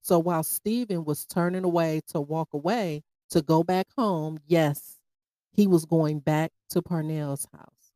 So 0.00 0.18
while 0.18 0.42
Steven 0.42 1.04
was 1.04 1.26
turning 1.26 1.64
away 1.64 2.00
to 2.08 2.20
walk 2.20 2.54
away 2.54 3.02
to 3.30 3.42
go 3.42 3.62
back 3.62 3.88
home, 3.96 4.38
yes, 4.46 4.96
he 5.52 5.66
was 5.66 5.84
going 5.84 6.20
back 6.20 6.52
to 6.70 6.80
Parnell's 6.80 7.46
house. 7.52 7.92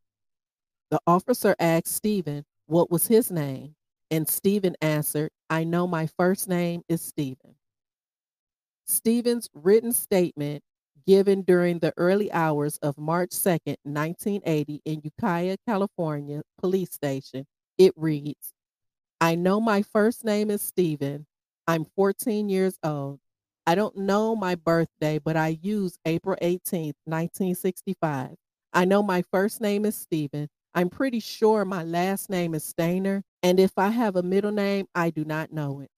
The 0.91 1.01
officer 1.07 1.57
asked 1.59 1.89
Steven 1.89 2.45
what 2.67 2.91
was 2.91 3.07
his 3.07 3.31
name, 3.31 3.77
and 4.11 4.29
Steven 4.29 4.77
answered, 4.83 5.31
I 5.49 5.65
know 5.65 5.87
my 5.87 6.07
first 6.07 6.49
name 6.49 6.83
is 6.89 7.01
Steven. 7.01 7.55
Steven's 8.85 9.49
written 9.55 9.93
statement 9.93 10.63
given 11.07 11.43
during 11.43 11.79
the 11.79 11.93
early 11.97 12.31
hours 12.33 12.79
of 12.79 12.99
March 12.99 13.31
2nd, 13.31 13.77
1980, 13.85 14.83
in 14.85 15.01
Ukiah, 15.03 15.57
California 15.67 16.43
police 16.59 16.93
station, 16.93 17.47
it 17.83 17.93
reads, 17.97 18.55
I 19.21 19.35
know 19.35 19.61
my 19.61 19.83
first 19.83 20.25
name 20.25 20.53
is 20.53 20.63
Steven. 20.63 21.27
I'm 21.67 21.85
14 21.97 22.49
years 22.49 22.79
old. 22.85 23.19
I 23.67 23.75
don't 23.75 23.97
know 23.97 24.37
my 24.37 24.55
birthday, 24.55 25.19
but 25.19 25.37
I 25.37 25.59
use 25.61 25.99
April 26.05 26.37
18th, 26.41 26.95
1965. 27.07 28.37
I 28.73 28.85
know 28.85 29.03
my 29.03 29.25
first 29.33 29.61
name 29.61 29.85
is 29.85 29.97
Steven. 29.97 30.49
I'm 30.75 30.91
pretty 30.91 31.19
sure 31.19 31.65
my 31.65 31.83
last 31.83 32.31
name 32.31 32.55
is 32.55 32.73
Stayner, 32.73 33.23
and 33.43 33.59
if 33.59 33.73
I 33.77 33.89
have 33.89 34.15
a 34.15 34.23
middle 34.23 34.53
name, 34.53 34.87
I 34.95 35.11
do 35.11 35.25
not 35.25 35.53
know 35.53 35.81
it. 35.81 35.91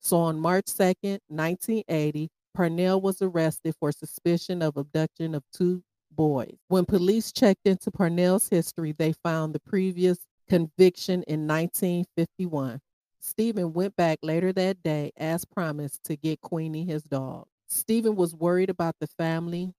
So 0.00 0.16
on 0.16 0.40
March 0.40 0.66
2nd, 0.66 1.20
1980, 1.28 2.30
Parnell 2.54 3.02
was 3.02 3.20
arrested 3.20 3.74
for 3.78 3.92
suspicion 3.92 4.62
of 4.62 4.78
abduction 4.78 5.34
of 5.34 5.44
two 5.52 5.82
boys. 6.10 6.56
When 6.68 6.84
police 6.84 7.30
checked 7.30 7.66
into 7.66 7.90
Parnell's 7.90 8.48
history, 8.48 8.92
they 8.92 9.12
found 9.12 9.54
the 9.54 9.60
previous 9.60 10.18
conviction 10.48 11.22
in 11.24 11.46
1951. 11.46 12.80
Steven 13.20 13.72
went 13.72 13.96
back 13.96 14.18
later 14.22 14.52
that 14.52 14.82
day, 14.82 15.10
as 15.16 15.44
promised, 15.44 16.04
to 16.04 16.16
get 16.16 16.40
Queenie, 16.40 16.84
his 16.84 17.02
dog. 17.02 17.46
Steven 17.68 18.16
was 18.16 18.34
worried 18.34 18.70
about 18.70 18.96
the 19.00 19.06
family. 19.06 19.72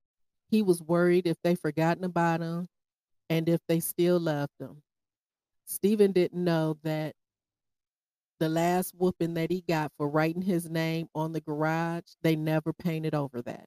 He 0.49 0.61
was 0.61 0.81
worried 0.81 1.25
if 1.25 1.37
they 1.43 1.55
forgotten 1.55 2.03
about 2.03 2.41
him 2.41 2.67
and 3.29 3.47
if 3.47 3.59
they 3.67 3.79
still 3.79 4.19
loved 4.19 4.53
him. 4.59 4.81
Steven 5.65 6.11
didn't 6.11 6.43
know 6.43 6.77
that 6.83 7.13
the 8.39 8.49
last 8.49 8.93
whooping 8.97 9.33
that 9.35 9.51
he 9.51 9.63
got 9.67 9.91
for 9.97 10.09
writing 10.09 10.41
his 10.41 10.69
name 10.69 11.07
on 11.13 11.33
the 11.33 11.41
garage, 11.41 12.05
they 12.21 12.35
never 12.35 12.73
painted 12.73 13.13
over 13.13 13.41
that. 13.41 13.65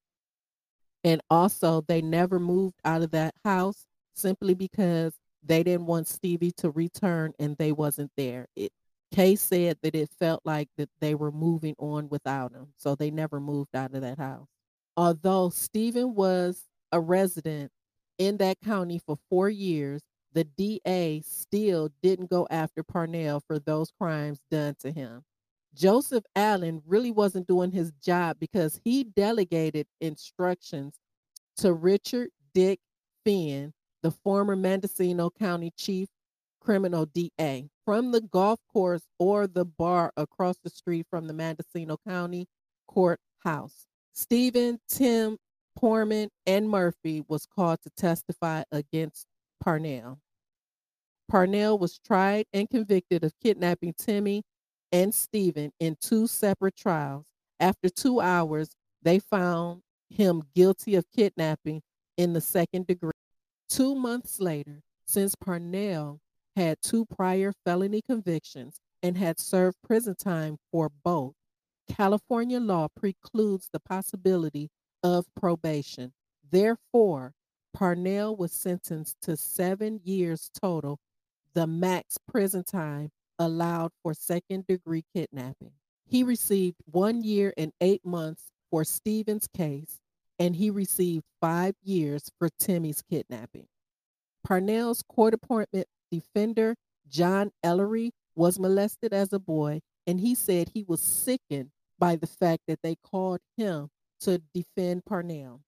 And 1.05 1.21
also, 1.31 1.83
they 1.83 2.01
never 2.01 2.38
moved 2.38 2.77
out 2.85 3.03
of 3.03 3.11
that 3.11 3.35
house 3.45 3.87
simply 4.15 4.55
because 4.55 5.12
they 5.43 5.63
didn't 5.63 5.87
want 5.87 6.09
Stevie 6.09 6.53
to 6.59 6.71
return 6.71 7.33
and 7.39 7.57
they 7.57 7.73
wasn't 7.73 8.11
there. 8.17 8.47
It 8.57 8.73
Kay 9.13 9.37
said 9.37 9.77
that 9.83 9.95
it 9.95 10.09
felt 10.19 10.41
like 10.45 10.69
that 10.79 10.89
they 11.01 11.15
were 11.15 11.31
moving 11.31 11.75
on 11.79 12.09
without 12.09 12.53
him. 12.53 12.69
So 12.79 12.95
they 12.95 13.11
never 13.11 13.41
moved 13.41 13.77
out 13.77 13.95
of 13.95 14.01
that 14.01 14.19
house. 14.19 14.49
Although 14.97 15.51
Steven 15.51 16.15
was 16.15 16.65
a 16.93 17.01
resident 17.01 17.71
in 18.19 18.39
that 18.39 18.61
county 18.65 18.99
for 18.99 19.19
four 19.29 19.51
years, 19.51 20.01
the 20.33 20.45
DA 20.45 21.23
still 21.27 21.91
didn't 22.03 22.31
go 22.31 22.47
after 22.51 22.83
Parnell 22.83 23.41
for 23.47 23.59
those 23.59 23.91
crimes 23.91 24.41
done 24.51 24.77
to 24.81 24.91
him. 24.91 25.23
Joseph 25.75 26.25
Allen 26.37 26.83
really 26.87 27.11
wasn't 27.11 27.47
doing 27.47 27.71
his 27.71 27.93
job 28.03 28.37
because 28.39 28.81
he 28.85 29.05
delegated 29.05 29.87
instructions 30.01 30.97
to 31.57 31.73
Richard 31.73 32.31
Dick 32.55 32.81
Finn, 33.25 33.73
the 34.03 34.11
former 34.11 34.57
Mendocino 34.57 35.31
County 35.31 35.73
Chief 35.77 36.09
Criminal 36.61 37.07
DA, 37.07 37.69
from 37.85 38.12
the 38.12 38.21
golf 38.21 38.61
course 38.73 39.03
or 39.19 39.47
the 39.47 39.65
bar 39.65 40.12
across 40.17 40.57
the 40.62 40.71
street 40.71 41.07
from 41.11 41.27
the 41.27 41.33
Mendocino 41.33 41.97
County 42.07 42.47
Courthouse. 42.87 43.87
Steven, 44.12 44.79
Tim, 44.88 45.38
Poorman, 45.79 46.29
and 46.47 46.69
Murphy 46.69 47.25
was 47.29 47.47
called 47.47 47.81
to 47.83 47.91
testify 47.97 48.62
against 48.71 49.27
Parnell. 49.61 50.19
Parnell 51.29 51.79
was 51.79 51.99
tried 51.99 52.45
and 52.53 52.69
convicted 52.69 53.25
of 53.25 53.33
kidnapping 53.43 53.95
Timmy 53.97 54.43
and 54.93 55.15
Steven 55.15 55.73
in 55.81 55.97
two 56.01 56.27
separate 56.27 56.77
trials. 56.77 57.27
After 57.59 57.88
two 57.88 58.21
hours, 58.21 58.77
they 59.03 59.19
found 59.19 59.83
him 60.11 60.43
guilty 60.55 60.95
of 60.97 61.07
kidnapping 61.17 61.81
in 62.19 62.35
the 62.35 62.41
second 62.41 62.87
degree. 62.87 63.12
Two 63.73 63.95
months 63.95 64.39
later, 64.39 64.83
since 65.07 65.35
Parnell 65.35 66.21
had 66.55 66.77
two 66.83 67.07
prior 67.07 67.55
felony 67.65 68.03
convictions 68.03 68.77
and 69.03 69.17
had 69.17 69.41
served 69.41 69.79
prison 69.83 70.15
time 70.15 70.59
for 70.71 70.91
both, 71.03 71.33
California 71.89 72.61
law 72.61 72.89
precludes 72.95 73.71
the 73.73 73.81
possibility 73.81 74.69
of 75.03 75.25
probation. 75.35 76.13
Therefore, 76.51 77.33
Parnell 77.73 78.37
was 78.37 78.53
sentenced 78.53 79.17
to 79.23 79.39
seven 79.39 80.01
years 80.05 80.51
total, 80.61 80.99
the 81.55 81.67
max 81.67 82.19
prison 82.29 82.65
time 82.65 83.09
allowed 83.39 83.93
for 84.03 84.13
second 84.13 84.67
degree 84.67 85.07
kidnapping. 85.15 85.73
He 86.05 86.23
received 86.23 86.77
one 86.85 87.23
year 87.23 87.55
and 87.57 87.73
eight 87.81 88.05
months 88.05 88.53
for 88.71 88.85
Steven's 88.85 89.47
case, 89.47 89.99
and 90.43 90.57
he 90.57 90.71
received 90.71 91.23
five 91.41 91.77
years 91.85 92.29
for 92.37 92.49
Timmy's 92.59 93.01
kidnapping. 93.09 93.69
Parnell's 94.45 95.01
court 95.01 95.35
appointment 95.35 95.87
defender, 96.11 96.75
John 97.09 97.53
Ellery, 97.63 98.11
was 98.35 98.59
molested 98.59 99.13
as 99.13 99.33
a 99.33 99.39
boy, 99.39 99.83
and 100.05 100.19
he 100.19 100.35
said 100.35 100.69
he 100.69 100.85
was 100.89 101.01
sickened 101.01 101.71
by 101.97 102.17
the 102.17 102.27
fact 102.27 102.63
that 102.67 102.81
they 102.83 102.97
called 103.09 103.39
him 103.57 103.89
to 104.23 104.43
defend 104.53 105.05
Parnell. 105.05 105.61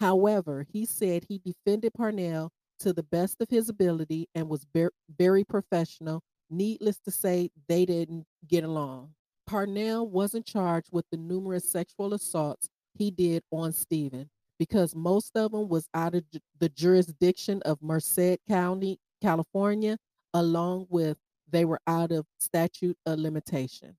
However, 0.00 0.66
he 0.68 0.84
said 0.84 1.22
he 1.28 1.38
defended 1.38 1.94
Parnell 1.94 2.50
to 2.80 2.92
the 2.92 3.04
best 3.04 3.36
of 3.40 3.48
his 3.50 3.68
ability 3.68 4.26
and 4.34 4.48
was 4.48 4.66
very 5.16 5.44
professional. 5.44 6.22
Needless 6.50 6.98
to 7.04 7.12
say, 7.12 7.50
they 7.68 7.86
didn't 7.86 8.24
get 8.48 8.64
along. 8.64 9.10
Parnell 9.46 10.08
wasn't 10.08 10.44
charged 10.44 10.88
with 10.90 11.04
the 11.12 11.16
numerous 11.16 11.70
sexual 11.70 12.14
assaults 12.14 12.68
he 12.98 13.10
did 13.10 13.42
on 13.50 13.72
Steven 13.72 14.28
because 14.58 14.94
most 14.94 15.36
of 15.36 15.52
them 15.52 15.68
was 15.68 15.88
out 15.94 16.14
of 16.14 16.24
the 16.58 16.68
jurisdiction 16.68 17.62
of 17.64 17.80
Merced 17.80 18.38
County, 18.48 18.98
California, 19.22 19.96
along 20.34 20.86
with 20.90 21.16
they 21.50 21.64
were 21.64 21.80
out 21.86 22.10
of 22.10 22.26
statute 22.38 22.98
of 23.06 23.18
limitation. 23.18 23.96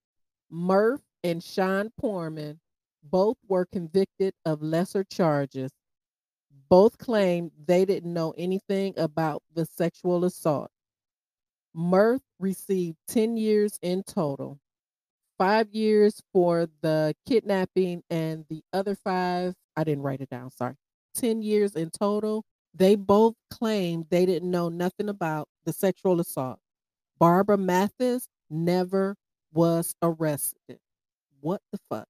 Murph 0.52 1.02
and 1.24 1.42
Sean 1.42 1.90
Poorman 2.00 2.60
both 3.04 3.38
were 3.48 3.66
convicted 3.66 4.34
of 4.46 4.62
lesser 4.62 5.04
charges. 5.04 5.72
Both 6.70 6.98
claimed 6.98 7.52
they 7.66 7.86
didn't 7.86 8.14
know 8.14 8.34
anything 8.38 8.94
about 8.98 9.42
the 9.56 9.66
sexual 9.66 10.26
assault. 10.26 10.70
Murph 11.74 12.22
received 12.40 12.98
10 13.08 13.38
years 13.38 13.80
in 13.82 14.04
total 14.04 14.60
five 15.39 15.71
years 15.71 16.21
for 16.34 16.67
the 16.82 17.15
kidnapping, 17.28 18.04
and 18.12 18.45
the 18.49 18.62
other 18.73 18.93
five, 18.93 19.56
I 19.75 19.84
didn't 19.86 20.04
write 20.04 20.21
it 20.21 20.30
down, 20.30 20.52
sorry, 20.52 20.75
10 21.15 21.41
years 21.41 21.75
in 21.75 21.89
total. 21.89 22.45
They 22.75 22.95
both 22.95 23.34
claimed 23.49 24.08
they 24.10 24.25
didn't 24.28 24.52
know 24.52 24.69
nothing 24.69 25.10
about 25.10 25.47
the 25.65 25.73
sexual 25.73 26.19
assault. 26.19 26.60
Barbara 27.17 27.58
Mathis 27.58 28.28
never 28.49 29.15
was 29.54 29.95
arrested. 30.04 30.80
What 31.39 31.62
the 31.71 31.80
fuck? 31.89 32.08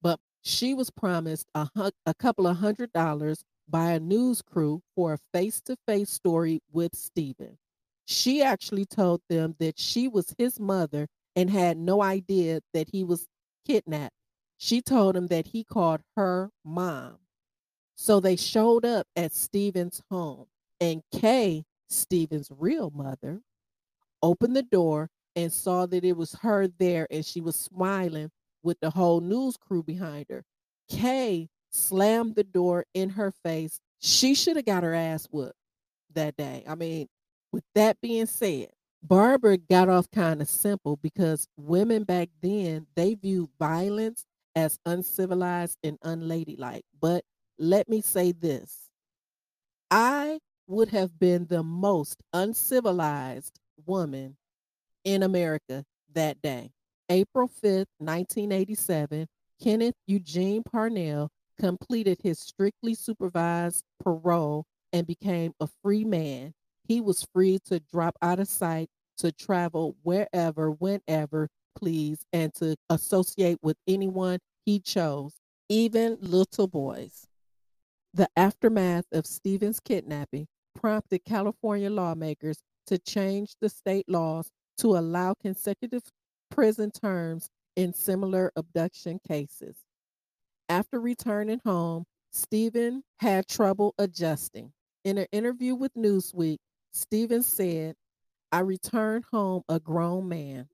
But 0.00 0.20
she 0.42 0.74
was 0.74 0.90
promised 0.90 1.46
a, 1.54 1.68
a 2.06 2.14
couple 2.14 2.46
of 2.46 2.58
hundred 2.58 2.92
dollars 2.92 3.44
by 3.68 3.92
a 3.92 4.00
news 4.00 4.42
crew 4.42 4.80
for 4.94 5.14
a 5.14 5.18
face 5.32 5.60
to 5.62 5.76
face 5.86 6.10
story 6.10 6.60
with 6.72 6.94
Steven. 6.94 7.58
She 8.06 8.42
actually 8.42 8.84
told 8.84 9.22
them 9.28 9.56
that 9.58 9.78
she 9.78 10.08
was 10.08 10.34
his 10.38 10.60
mother 10.60 11.08
and 11.36 11.50
had 11.50 11.76
no 11.76 12.02
idea 12.02 12.60
that 12.72 12.88
he 12.90 13.04
was 13.04 13.26
kidnapped. 13.66 14.14
She 14.58 14.80
told 14.80 15.16
him 15.16 15.26
that 15.28 15.46
he 15.46 15.64
called 15.64 16.00
her 16.16 16.50
mom. 16.64 17.18
So 17.96 18.20
they 18.20 18.36
showed 18.36 18.84
up 18.84 19.06
at 19.16 19.34
Steven's 19.34 20.02
home, 20.10 20.46
and 20.80 21.02
Kay, 21.12 21.64
Steven's 21.88 22.50
real 22.50 22.90
mother, 22.90 23.40
opened 24.22 24.56
the 24.56 24.62
door 24.62 25.10
and 25.36 25.52
saw 25.52 25.86
that 25.86 26.04
it 26.04 26.16
was 26.16 26.34
her 26.42 26.68
there, 26.78 27.06
and 27.10 27.24
she 27.24 27.40
was 27.40 27.56
smiling 27.56 28.30
with 28.62 28.78
the 28.80 28.90
whole 28.90 29.20
news 29.20 29.56
crew 29.56 29.82
behind 29.82 30.26
her. 30.30 30.44
Kay 30.88 31.48
slammed 31.70 32.34
the 32.34 32.44
door 32.44 32.84
in 32.94 33.10
her 33.10 33.32
face. 33.44 33.80
She 34.00 34.34
should 34.34 34.56
have 34.56 34.64
got 34.64 34.82
her 34.82 34.94
ass 34.94 35.26
whooped 35.30 35.54
that 36.14 36.36
day. 36.36 36.64
I 36.66 36.74
mean, 36.74 37.08
with 37.52 37.64
that 37.74 38.00
being 38.00 38.26
said, 38.26 38.70
Barbara 39.04 39.58
got 39.58 39.90
off 39.90 40.10
kind 40.10 40.40
of 40.40 40.48
simple 40.48 40.96
because 40.96 41.46
women 41.58 42.04
back 42.04 42.30
then 42.40 42.86
they 42.96 43.14
viewed 43.14 43.50
violence 43.58 44.24
as 44.56 44.78
uncivilized 44.86 45.76
and 45.82 45.98
unladylike. 46.02 46.84
But 47.00 47.22
let 47.58 47.86
me 47.88 48.00
say 48.00 48.32
this 48.32 48.88
I 49.90 50.38
would 50.66 50.88
have 50.88 51.18
been 51.18 51.46
the 51.46 51.62
most 51.62 52.22
uncivilized 52.32 53.60
woman 53.84 54.36
in 55.04 55.22
America 55.22 55.84
that 56.14 56.40
day. 56.42 56.72
April 57.10 57.48
5th, 57.48 57.86
1987, 57.98 59.26
Kenneth 59.62 59.94
Eugene 60.06 60.62
Parnell 60.62 61.30
completed 61.58 62.18
his 62.22 62.38
strictly 62.38 62.94
supervised 62.94 63.84
parole 64.00 64.64
and 64.92 65.06
became 65.06 65.52
a 65.60 65.68
free 65.82 66.04
man 66.04 66.54
he 66.86 67.00
was 67.00 67.26
free 67.32 67.58
to 67.66 67.80
drop 67.80 68.16
out 68.22 68.38
of 68.40 68.48
sight, 68.48 68.88
to 69.18 69.32
travel 69.32 69.96
wherever, 70.02 70.70
whenever 70.70 71.48
please, 71.76 72.24
and 72.32 72.54
to 72.54 72.76
associate 72.90 73.58
with 73.62 73.76
anyone 73.86 74.38
he 74.64 74.80
chose, 74.80 75.34
even 75.68 76.16
little 76.20 76.66
boys. 76.66 77.26
The 78.12 78.28
aftermath 78.36 79.06
of 79.12 79.26
Steven's 79.26 79.80
kidnapping 79.80 80.46
prompted 80.74 81.24
California 81.24 81.90
lawmakers 81.90 82.58
to 82.86 82.98
change 82.98 83.54
the 83.60 83.68
state 83.68 84.08
laws 84.08 84.50
to 84.78 84.96
allow 84.96 85.34
consecutive 85.34 86.02
prison 86.50 86.90
terms 86.90 87.48
in 87.76 87.92
similar 87.92 88.52
abduction 88.56 89.18
cases. 89.26 89.76
After 90.68 91.00
returning 91.00 91.60
home, 91.64 92.04
Steven 92.30 93.02
had 93.20 93.46
trouble 93.46 93.94
adjusting. 93.98 94.72
In 95.04 95.18
an 95.18 95.26
interview 95.32 95.74
with 95.74 95.92
Newsweek, 95.94 96.58
Steven 96.94 97.42
said, 97.42 97.96
I 98.52 98.60
returned 98.60 99.24
home 99.32 99.64
a 99.68 99.80
grown 99.80 100.28
man. 100.28 100.68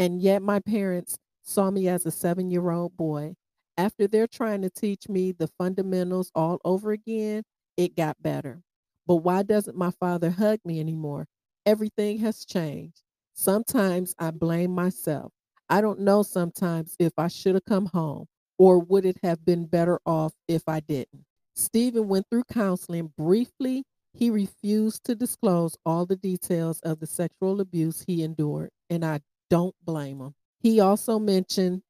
And 0.00 0.20
yet 0.20 0.42
my 0.42 0.58
parents 0.58 1.16
saw 1.42 1.70
me 1.70 1.86
as 1.86 2.04
a 2.04 2.10
seven 2.10 2.50
year 2.50 2.70
old 2.70 2.96
boy. 2.96 3.36
After 3.78 4.08
they're 4.08 4.26
trying 4.26 4.62
to 4.62 4.70
teach 4.70 5.08
me 5.08 5.30
the 5.30 5.46
fundamentals 5.58 6.32
all 6.34 6.60
over 6.64 6.90
again, 6.90 7.44
it 7.76 7.94
got 7.94 8.20
better. 8.20 8.62
But 9.06 9.16
why 9.16 9.44
doesn't 9.44 9.76
my 9.76 9.92
father 9.92 10.30
hug 10.30 10.58
me 10.64 10.80
anymore? 10.80 11.28
Everything 11.64 12.18
has 12.18 12.44
changed. 12.44 13.00
Sometimes 13.34 14.12
I 14.18 14.32
blame 14.32 14.72
myself. 14.72 15.32
I 15.70 15.80
don't 15.80 16.00
know 16.00 16.24
sometimes 16.24 16.96
if 16.98 17.12
I 17.16 17.28
should 17.28 17.54
have 17.54 17.64
come 17.64 17.86
home 17.86 18.26
or 18.58 18.80
would 18.80 19.06
it 19.06 19.18
have 19.22 19.44
been 19.44 19.66
better 19.66 20.00
off 20.04 20.32
if 20.48 20.62
I 20.66 20.80
didn't. 20.80 21.24
Steven 21.54 22.08
went 22.08 22.26
through 22.28 22.44
counseling 22.44 23.12
briefly 23.16 23.84
he 24.14 24.30
refused 24.30 25.04
to 25.04 25.14
disclose 25.14 25.76
all 25.84 26.06
the 26.06 26.16
details 26.16 26.80
of 26.80 27.00
the 27.00 27.06
sexual 27.06 27.60
abuse 27.60 28.04
he 28.06 28.22
endured, 28.22 28.70
and 28.90 29.04
I 29.04 29.20
don't 29.50 29.74
blame 29.84 30.20
him. 30.20 30.34
He 30.60 30.80
also 30.80 31.18
mentioned 31.18 31.82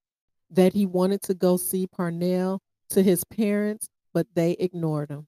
that 0.51 0.73
he 0.73 0.87
wanted 0.87 1.23
to 1.23 1.35
go 1.35 1.57
see 1.57 1.87
Parnell 1.87 2.61
to 2.91 3.03
his 3.03 3.25
parents, 3.25 3.89
but 4.15 4.27
they 4.35 4.53
ignored 4.53 5.11
him. 5.11 5.27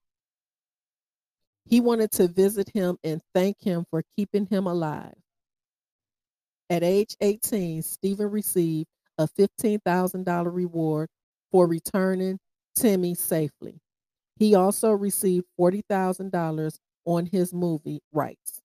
He 1.66 1.80
wanted 1.80 2.12
to 2.12 2.28
visit 2.28 2.70
him 2.74 2.98
and 3.02 3.22
thank 3.34 3.60
him 3.60 3.86
for 3.90 4.02
keeping 4.16 4.46
him 4.46 4.66
alive. 4.66 5.14
At 6.68 6.82
age 6.82 7.16
18, 7.20 7.82
Steven 7.82 8.30
received 8.30 8.88
a 9.18 9.28
$15,000 9.28 10.54
reward 10.54 11.08
for 11.50 11.66
returning 11.66 12.38
Timmy 12.74 13.14
safely. 13.14 13.80
He 14.36 14.54
also 14.54 14.90
received 14.92 15.46
$40,000 15.58 16.78
on 17.04 17.26
his 17.26 17.52
movie 17.52 18.00
rights. 18.12 18.60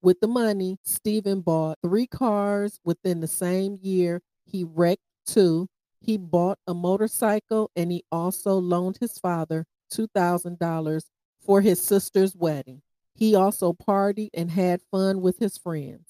With 0.00 0.20
the 0.20 0.28
money, 0.28 0.78
Steven 0.84 1.40
bought 1.40 1.78
three 1.82 2.06
cars 2.06 2.78
within 2.84 3.20
the 3.20 3.26
same 3.26 3.78
year. 3.82 4.22
He 4.44 4.64
wrecked 4.64 5.02
two. 5.26 5.68
He 6.00 6.16
bought 6.16 6.58
a 6.66 6.74
motorcycle 6.74 7.70
and 7.74 7.90
he 7.90 8.04
also 8.12 8.54
loaned 8.54 8.98
his 9.00 9.18
father 9.18 9.64
$2,000 9.92 11.02
for 11.44 11.60
his 11.60 11.82
sister's 11.82 12.36
wedding. 12.36 12.82
He 13.14 13.34
also 13.34 13.72
partied 13.72 14.30
and 14.32 14.50
had 14.50 14.80
fun 14.92 15.20
with 15.20 15.38
his 15.38 15.58
friends. 15.58 16.06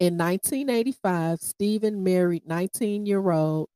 In 0.00 0.18
1985, 0.18 1.38
Steven 1.38 2.02
married 2.02 2.42
19 2.44 3.06
year 3.06 3.30
old 3.30 3.68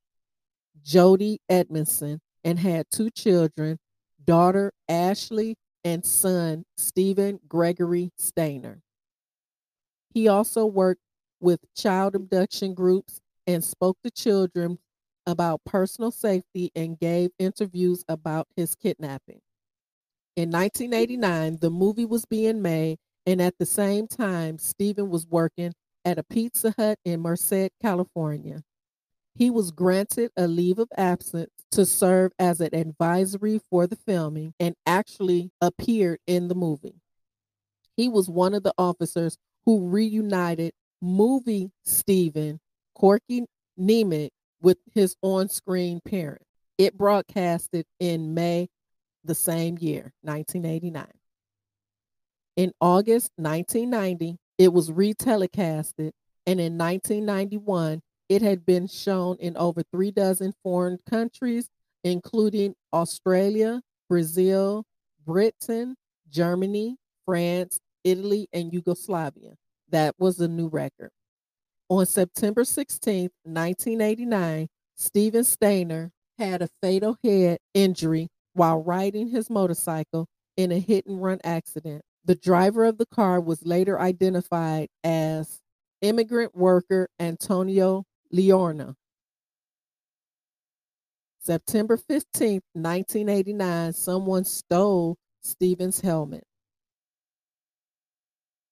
Jody 0.82 1.40
Edmondson 1.48 2.20
and 2.42 2.58
had 2.58 2.86
two 2.90 3.10
children, 3.10 3.78
daughter 4.24 4.72
Ashley 4.88 5.56
and 5.86 6.04
son 6.04 6.64
Steven 6.76 7.38
Gregory 7.46 8.10
Stayner. 8.20 8.80
He 10.12 10.26
also 10.26 10.66
worked 10.66 11.02
with 11.38 11.60
child 11.76 12.16
abduction 12.16 12.74
groups 12.74 13.20
and 13.46 13.62
spoke 13.62 13.96
to 14.02 14.10
children 14.10 14.80
about 15.28 15.60
personal 15.64 16.10
safety 16.10 16.72
and 16.74 16.98
gave 16.98 17.30
interviews 17.38 18.04
about 18.08 18.48
his 18.56 18.74
kidnapping. 18.74 19.38
In 20.34 20.50
1989, 20.50 21.58
the 21.60 21.70
movie 21.70 22.04
was 22.04 22.24
being 22.24 22.60
made, 22.60 22.98
and 23.24 23.40
at 23.40 23.54
the 23.60 23.66
same 23.66 24.08
time, 24.08 24.58
Steven 24.58 25.08
was 25.08 25.24
working 25.28 25.72
at 26.04 26.18
a 26.18 26.24
Pizza 26.24 26.74
Hut 26.76 26.98
in 27.04 27.20
Merced, 27.20 27.70
California. 27.80 28.64
He 29.36 29.50
was 29.50 29.70
granted 29.70 30.32
a 30.36 30.48
leave 30.48 30.80
of 30.80 30.88
absence 30.96 31.55
to 31.76 31.84
serve 31.84 32.32
as 32.38 32.62
an 32.62 32.74
advisory 32.74 33.60
for 33.70 33.86
the 33.86 33.96
filming 33.96 34.54
and 34.58 34.74
actually 34.86 35.50
appeared 35.60 36.18
in 36.26 36.48
the 36.48 36.54
movie. 36.54 37.02
He 37.98 38.08
was 38.08 38.30
one 38.30 38.54
of 38.54 38.62
the 38.62 38.72
officers 38.78 39.36
who 39.66 39.86
reunited 39.86 40.72
movie 41.02 41.70
Steven 41.84 42.60
Corky 42.94 43.44
Nemec 43.78 44.30
with 44.62 44.78
his 44.94 45.16
on 45.20 45.50
screen 45.50 46.00
parent. 46.02 46.40
It 46.78 46.96
broadcasted 46.96 47.84
in 48.00 48.32
May 48.32 48.68
the 49.22 49.34
same 49.34 49.76
year, 49.78 50.14
1989. 50.22 51.06
In 52.56 52.72
August 52.80 53.32
1990, 53.36 54.38
it 54.56 54.72
was 54.72 54.90
retelecasted, 54.90 56.12
and 56.46 56.58
in 56.58 56.78
1991, 56.78 58.00
it 58.28 58.42
had 58.42 58.66
been 58.66 58.86
shown 58.86 59.36
in 59.38 59.56
over 59.56 59.82
three 59.92 60.10
dozen 60.10 60.52
foreign 60.62 60.98
countries, 61.08 61.68
including 62.04 62.74
Australia, 62.92 63.82
Brazil, 64.08 64.84
Britain, 65.24 65.96
Germany, 66.28 66.96
France, 67.24 67.80
Italy, 68.04 68.48
and 68.52 68.72
Yugoslavia. 68.72 69.54
That 69.90 70.14
was 70.18 70.40
a 70.40 70.48
new 70.48 70.68
record. 70.68 71.10
On 71.88 72.04
September 72.04 72.64
16, 72.64 73.30
1989, 73.44 74.68
Steven 74.96 75.42
Stayner 75.42 76.10
had 76.38 76.62
a 76.62 76.68
fatal 76.82 77.16
head 77.22 77.58
injury 77.74 78.28
while 78.54 78.82
riding 78.82 79.28
his 79.28 79.48
motorcycle 79.48 80.26
in 80.56 80.72
a 80.72 80.78
hit 80.78 81.06
and 81.06 81.22
run 81.22 81.38
accident. 81.44 82.02
The 82.24 82.34
driver 82.34 82.84
of 82.84 82.98
the 82.98 83.06
car 83.06 83.40
was 83.40 83.64
later 83.64 84.00
identified 84.00 84.88
as 85.04 85.60
immigrant 86.02 86.56
worker 86.56 87.08
Antonio 87.20 88.04
Leorna. 88.30 88.96
September 91.40 91.96
15, 91.96 92.60
1989, 92.72 93.92
someone 93.92 94.44
stole 94.44 95.16
Steven's 95.42 96.00
helmet. 96.00 96.44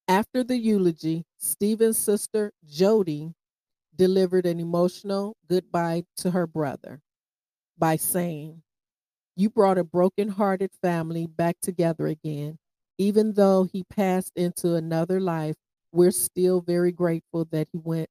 After 0.08 0.44
the 0.44 0.56
eulogy, 0.56 1.24
Steven's 1.38 1.98
sister, 1.98 2.52
Jody, 2.66 3.32
delivered 3.94 4.44
an 4.44 4.58
emotional 4.60 5.36
goodbye 5.48 6.04
to 6.16 6.32
her 6.32 6.46
brother 6.46 7.00
by 7.78 7.96
saying, 7.96 8.62
You 9.36 9.50
brought 9.50 9.78
a 9.78 9.84
broken-hearted 9.84 10.72
family 10.82 11.26
back 11.26 11.56
together 11.62 12.06
again. 12.08 12.58
Even 12.98 13.32
though 13.32 13.64
he 13.64 13.84
passed 13.84 14.32
into 14.36 14.74
another 14.74 15.20
life, 15.20 15.56
we're 15.92 16.10
still 16.10 16.60
very 16.60 16.92
grateful 16.92 17.44
that 17.52 17.68
he 17.72 17.78
went 17.78 18.10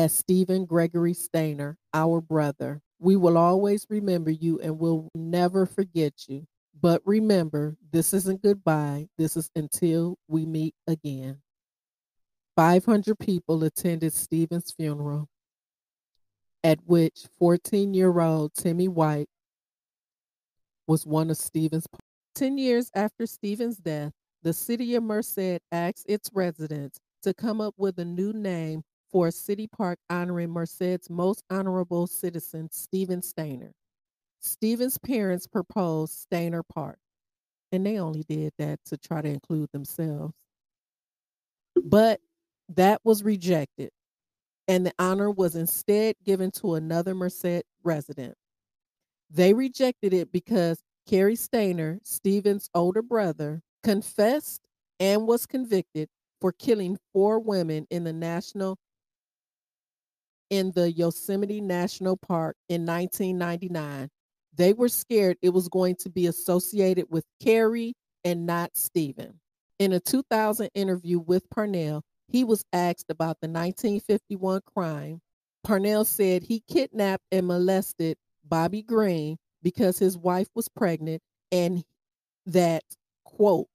as 0.00 0.14
Steven 0.14 0.64
Gregory 0.64 1.12
Stayner, 1.12 1.76
our 1.92 2.22
brother. 2.22 2.80
We 2.98 3.16
will 3.16 3.36
always 3.36 3.86
remember 3.90 4.30
you 4.30 4.58
and 4.60 4.78
will 4.78 5.10
never 5.14 5.66
forget 5.66 6.14
you. 6.26 6.46
But 6.80 7.02
remember, 7.04 7.76
this 7.92 8.14
isn't 8.14 8.42
goodbye. 8.42 9.08
This 9.18 9.36
is 9.36 9.50
until 9.54 10.16
we 10.26 10.46
meet 10.46 10.74
again. 10.86 11.42
500 12.56 13.18
people 13.18 13.62
attended 13.62 14.14
Steven's 14.14 14.72
funeral, 14.72 15.28
at 16.64 16.78
which 16.86 17.26
14 17.38 17.92
year 17.92 18.20
old 18.20 18.54
Timmy 18.54 18.88
White 18.88 19.28
was 20.86 21.04
one 21.04 21.28
of 21.28 21.36
Steven's. 21.36 21.86
10 22.36 22.56
years 22.56 22.90
after 22.94 23.26
Steven's 23.26 23.76
death, 23.76 24.12
the 24.42 24.54
city 24.54 24.94
of 24.94 25.02
Merced 25.02 25.60
asked 25.70 26.06
its 26.08 26.30
residents 26.32 26.98
to 27.22 27.34
come 27.34 27.60
up 27.60 27.74
with 27.76 27.98
a 27.98 28.04
new 28.06 28.32
name 28.32 28.82
for 29.10 29.28
a 29.28 29.32
city 29.32 29.66
park 29.66 29.98
honoring 30.08 30.50
Merced's 30.50 31.10
most 31.10 31.42
honorable 31.50 32.06
citizen, 32.06 32.68
Steven 32.70 33.20
Stayner. 33.20 33.72
Steven's 34.40 34.98
parents 34.98 35.46
proposed 35.46 36.26
Stayner 36.30 36.62
Park, 36.72 36.98
and 37.72 37.84
they 37.84 37.98
only 37.98 38.24
did 38.28 38.52
that 38.58 38.78
to 38.86 38.96
try 38.96 39.20
to 39.20 39.28
include 39.28 39.68
themselves. 39.72 40.32
But 41.84 42.20
that 42.76 43.00
was 43.04 43.22
rejected, 43.22 43.90
and 44.68 44.86
the 44.86 44.92
honor 44.98 45.30
was 45.30 45.56
instead 45.56 46.14
given 46.24 46.50
to 46.52 46.74
another 46.74 47.14
Merced 47.14 47.64
resident. 47.82 48.34
They 49.30 49.52
rejected 49.52 50.14
it 50.14 50.32
because 50.32 50.82
Cary 51.06 51.36
Stayner, 51.36 51.98
Steven's 52.02 52.70
older 52.74 53.02
brother, 53.02 53.62
confessed 53.82 54.62
and 54.98 55.26
was 55.26 55.46
convicted 55.46 56.08
for 56.40 56.52
killing 56.52 56.98
four 57.12 57.38
women 57.38 57.86
in 57.90 58.04
the 58.04 58.12
national 58.12 58.78
in 60.50 60.72
the 60.72 60.92
Yosemite 60.92 61.60
National 61.60 62.16
Park 62.16 62.56
in 62.68 62.84
1999. 62.84 64.10
They 64.54 64.72
were 64.72 64.88
scared 64.88 65.38
it 65.40 65.50
was 65.50 65.68
going 65.68 65.96
to 65.96 66.10
be 66.10 66.26
associated 66.26 67.06
with 67.08 67.24
Cary 67.40 67.94
and 68.24 68.44
not 68.46 68.76
Steven. 68.76 69.40
In 69.78 69.92
a 69.92 70.00
2000 70.00 70.68
interview 70.74 71.18
with 71.20 71.48
Parnell, 71.50 72.02
he 72.28 72.44
was 72.44 72.64
asked 72.72 73.06
about 73.08 73.38
the 73.40 73.48
1951 73.48 74.60
crime. 74.66 75.20
Parnell 75.64 76.04
said 76.04 76.42
he 76.42 76.62
kidnapped 76.68 77.24
and 77.32 77.46
molested 77.46 78.16
Bobby 78.44 78.82
Green 78.82 79.36
because 79.62 79.98
his 79.98 80.18
wife 80.18 80.48
was 80.54 80.68
pregnant 80.68 81.22
and 81.52 81.84
that, 82.46 82.84
quote, 83.24 83.68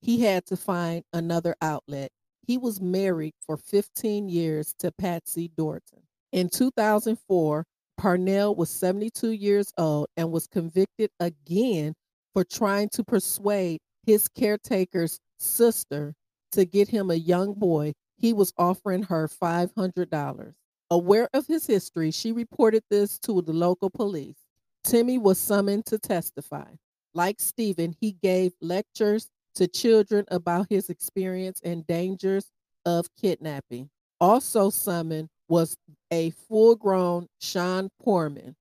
he 0.00 0.20
had 0.20 0.46
to 0.46 0.56
find 0.56 1.04
another 1.12 1.54
outlet. 1.60 2.10
He 2.46 2.58
was 2.58 2.80
married 2.80 3.34
for 3.40 3.56
15 3.56 4.28
years 4.28 4.74
to 4.78 4.92
Patsy 4.92 5.50
Dorton. 5.56 6.02
In 6.32 6.48
2004, 6.48 7.64
Parnell 7.96 8.54
was 8.54 8.70
72 8.70 9.32
years 9.32 9.72
old 9.78 10.08
and 10.16 10.30
was 10.30 10.46
convicted 10.46 11.10
again 11.20 11.94
for 12.32 12.44
trying 12.44 12.88
to 12.90 13.02
persuade 13.02 13.80
his 14.04 14.28
caretaker's 14.28 15.18
sister 15.38 16.14
to 16.52 16.64
get 16.64 16.88
him 16.88 17.10
a 17.10 17.14
young 17.14 17.54
boy. 17.54 17.92
He 18.16 18.32
was 18.32 18.52
offering 18.58 19.02
her 19.04 19.28
$500. 19.28 20.54
Aware 20.90 21.28
of 21.34 21.46
his 21.46 21.66
history, 21.66 22.10
she 22.10 22.32
reported 22.32 22.82
this 22.90 23.18
to 23.20 23.42
the 23.42 23.52
local 23.52 23.90
police. 23.90 24.36
Timmy 24.84 25.18
was 25.18 25.38
summoned 25.38 25.86
to 25.86 25.98
testify. 25.98 26.70
Like 27.14 27.40
Steven, 27.40 27.94
he 28.00 28.12
gave 28.12 28.52
lectures 28.60 29.28
to 29.56 29.66
children 29.66 30.24
about 30.28 30.66
his 30.70 30.88
experience 30.88 31.60
and 31.64 31.86
dangers 31.86 32.50
of 32.86 33.06
kidnapping. 33.20 33.90
Also 34.20 34.70
summoned 34.70 35.28
was 35.48 35.76
a 36.10 36.30
full 36.30 36.76
grown 36.76 37.26
Sean 37.40 37.90
Poorman, 38.04 38.54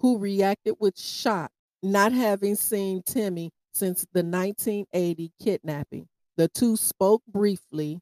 who 0.00 0.18
reacted 0.18 0.74
with 0.78 0.98
shock, 0.98 1.50
not 1.82 2.12
having 2.12 2.54
seen 2.54 3.02
Timmy 3.04 3.50
since 3.72 4.06
the 4.12 4.22
1980 4.22 5.32
kidnapping. 5.42 6.08
The 6.36 6.48
two 6.48 6.76
spoke 6.76 7.22
briefly. 7.26 8.00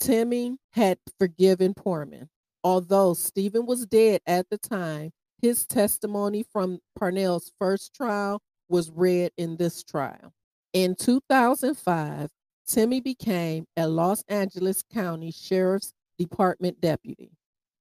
Timmy 0.00 0.56
had 0.72 0.98
forgiven 1.18 1.74
Poorman. 1.74 2.28
Although 2.64 3.14
Steven 3.14 3.66
was 3.66 3.86
dead 3.86 4.20
at 4.26 4.48
the 4.50 4.58
time, 4.58 5.10
his 5.40 5.66
testimony 5.66 6.44
from 6.44 6.78
Parnell's 6.96 7.50
first 7.58 7.94
trial 7.94 8.40
was 8.68 8.90
read 8.90 9.32
in 9.36 9.56
this 9.56 9.82
trial. 9.82 10.32
In 10.72 10.94
2005, 10.94 12.30
Timmy 12.66 13.00
became 13.00 13.66
a 13.76 13.88
Los 13.88 14.22
Angeles 14.28 14.82
County 14.82 15.32
Sheriff's 15.32 15.92
Department 16.18 16.80
deputy. 16.80 17.32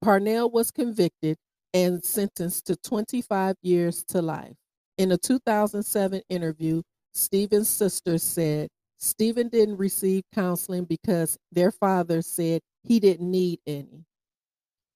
Parnell 0.02 0.50
was 0.50 0.72
convicted 0.72 1.38
and 1.74 2.04
sentenced 2.04 2.66
to 2.68 2.76
25 2.76 3.56
years 3.62 4.04
to 4.10 4.22
life. 4.22 4.56
In 4.98 5.12
a 5.12 5.18
2007 5.18 6.22
interview, 6.30 6.82
Steven's 7.14 7.70
sister 7.70 8.18
said 8.18 8.70
Steven 8.98 9.50
didn't 9.50 9.78
receive 9.78 10.24
counseling 10.34 10.86
because 10.86 11.38
their 11.52 11.72
father 11.72 12.22
said 12.22 12.62
he 12.84 13.00
didn't 13.00 13.30
need 13.30 13.60
any. 13.66 14.06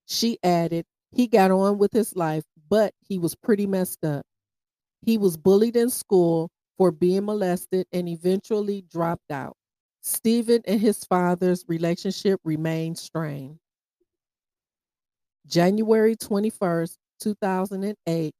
She 0.06 0.38
added, 0.42 0.84
he 1.12 1.26
got 1.26 1.50
on 1.50 1.78
with 1.78 1.92
his 1.92 2.14
life, 2.16 2.44
but 2.68 2.92
he 3.00 3.18
was 3.18 3.34
pretty 3.34 3.66
messed 3.66 4.04
up. 4.04 4.24
He 5.02 5.18
was 5.18 5.36
bullied 5.36 5.76
in 5.76 5.90
school 5.90 6.50
for 6.78 6.90
being 6.90 7.24
molested 7.24 7.86
and 7.92 8.08
eventually 8.08 8.82
dropped 8.82 9.30
out. 9.30 9.56
Steven 10.06 10.62
and 10.66 10.80
his 10.80 11.04
father's 11.04 11.64
relationship 11.66 12.38
remained 12.44 12.96
strained. 12.96 13.58
January 15.48 16.14
21st, 16.14 16.96
2008, 17.18 18.32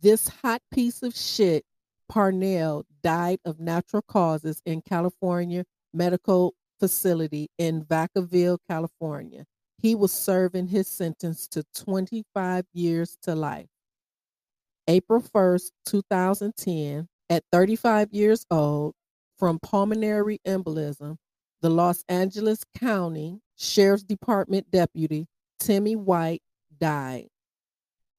this 0.00 0.28
hot 0.28 0.62
piece 0.72 1.02
of 1.02 1.16
shit, 1.16 1.64
Parnell, 2.08 2.84
died 3.02 3.40
of 3.44 3.58
natural 3.58 4.02
causes 4.02 4.62
in 4.64 4.82
California 4.82 5.64
Medical 5.92 6.54
Facility 6.78 7.50
in 7.58 7.84
Vacaville, 7.84 8.58
California. 8.68 9.44
He 9.78 9.96
was 9.96 10.12
serving 10.12 10.68
his 10.68 10.86
sentence 10.86 11.48
to 11.48 11.64
25 11.74 12.66
years 12.72 13.16
to 13.22 13.34
life. 13.34 13.66
April 14.86 15.20
1st, 15.20 15.72
2010, 15.86 17.08
at 17.28 17.42
35 17.50 18.12
years 18.12 18.46
old, 18.48 18.94
from 19.40 19.58
pulmonary 19.58 20.38
embolism, 20.46 21.16
the 21.62 21.70
Los 21.70 22.04
Angeles 22.10 22.62
County 22.78 23.40
Sheriff's 23.56 24.02
Department 24.02 24.70
deputy 24.70 25.26
Timmy 25.58 25.96
White 25.96 26.42
died. 26.78 27.28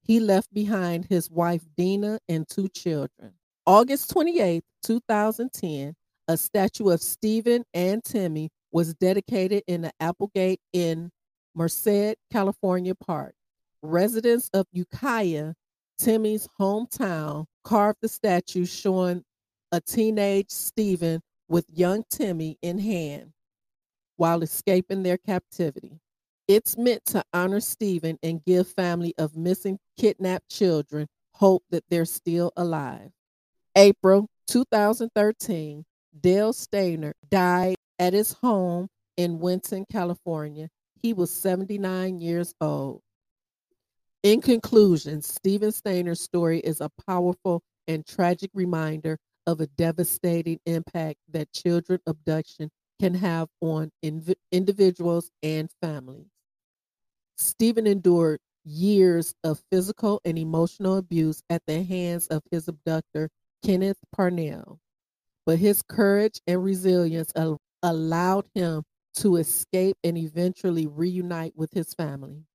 He 0.02 0.20
left 0.20 0.52
behind 0.52 1.06
his 1.06 1.30
wife 1.30 1.62
Dina 1.78 2.20
and 2.28 2.50
two 2.50 2.68
children. 2.70 3.34
August 3.68 4.10
28, 4.10 4.64
2010, 4.84 5.94
a 6.28 6.38
statue 6.38 6.90
of 6.90 7.00
Steven 7.02 7.64
and 7.74 8.04
Timmy 8.04 8.50
was 8.72 8.96
dedicated 8.96 9.62
in 9.68 9.82
the 9.82 9.92
Applegate 10.00 10.60
in 10.74 11.12
Merced, 11.56 12.16
California 12.32 12.96
Park. 12.96 13.36
Residents 13.84 14.50
of 14.54 14.66
Ukiah, 14.72 15.54
Timmy's 16.00 16.48
hometown, 16.60 17.46
carved 17.64 18.00
the 18.02 18.08
statue 18.08 18.66
showing 18.66 19.24
a 19.72 19.82
teenage 19.82 20.50
Steven 20.50 21.22
with 21.48 21.66
young 21.70 22.04
Timmy 22.10 22.58
in 22.62 22.80
hand 22.80 23.34
while 24.18 24.42
escaping 24.42 25.04
their 25.04 25.18
captivity. 25.18 26.00
It's 26.48 26.78
meant 26.78 27.06
to 27.06 27.24
honor 27.34 27.60
Steven 27.60 28.18
and 28.22 28.44
give 28.44 28.68
family 28.68 29.14
of 29.18 29.38
missing 29.38 29.80
kidnapped 29.98 30.50
children 30.50 31.08
hope 31.34 31.64
that 31.72 31.84
they're 31.90 32.06
still 32.06 32.52
alive. 32.58 33.12
April 33.76 34.28
2013, 34.48 35.86
Dale 36.20 36.54
Stayner 36.54 37.14
died 37.30 37.76
at 38.00 38.14
his 38.14 38.34
home 38.34 38.88
in 39.16 39.40
Winton, 39.40 39.86
California. 39.90 40.70
He 41.02 41.14
was 41.14 41.32
79 41.32 42.20
years 42.20 42.54
old. 42.60 43.02
In 44.24 44.42
conclusion, 44.42 45.22
Steven 45.22 45.72
Stayner's 45.72 46.22
story 46.22 46.60
is 46.60 46.82
a 46.82 46.92
powerful 47.08 47.64
and 47.88 48.06
tragic 48.06 48.52
reminder 48.54 49.18
of 49.52 49.60
a 49.60 49.68
devastating 49.68 50.60
impact 50.66 51.20
that 51.30 51.52
children 51.52 52.00
abduction 52.08 52.72
can 53.00 53.14
have 53.14 53.50
on 53.60 53.92
inv- 54.04 54.36
individuals 54.52 55.30
and 55.44 55.70
families. 55.82 56.28
Steven 57.38 57.86
endured 57.86 58.40
years 58.64 59.34
of 59.44 59.62
physical 59.70 60.22
and 60.24 60.38
emotional 60.38 60.98
abuse 60.98 61.44
at 61.50 61.62
the 61.68 61.84
hands 61.84 62.28
of 62.28 62.44
his 62.50 62.68
abductor, 62.68 63.30
Kenneth 63.66 63.98
Parnell, 64.16 64.80
but 65.46 65.60
his 65.60 65.82
courage 65.82 66.40
and 66.48 66.64
resilience 66.64 67.34
al- 67.36 67.60
allowed 67.84 68.46
him 68.56 68.84
to 69.16 69.36
escape 69.36 69.98
and 70.04 70.18
eventually 70.18 70.88
reunite 70.88 71.54
with 71.58 71.74
his 71.74 71.94
family. 71.94 72.46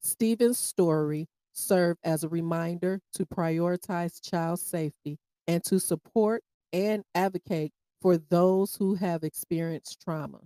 Steven's 0.00 0.58
story 0.58 1.26
served 1.52 1.98
as 2.04 2.22
a 2.22 2.28
reminder 2.28 3.00
to 3.14 3.26
prioritize 3.26 4.22
child 4.22 4.60
safety 4.60 5.18
and 5.46 5.64
to 5.64 5.80
support 5.80 6.42
and 6.72 7.04
advocate 7.14 7.72
for 8.00 8.18
those 8.18 8.76
who 8.76 8.94
have 8.94 9.24
experienced 9.24 10.00
trauma. 10.02 10.42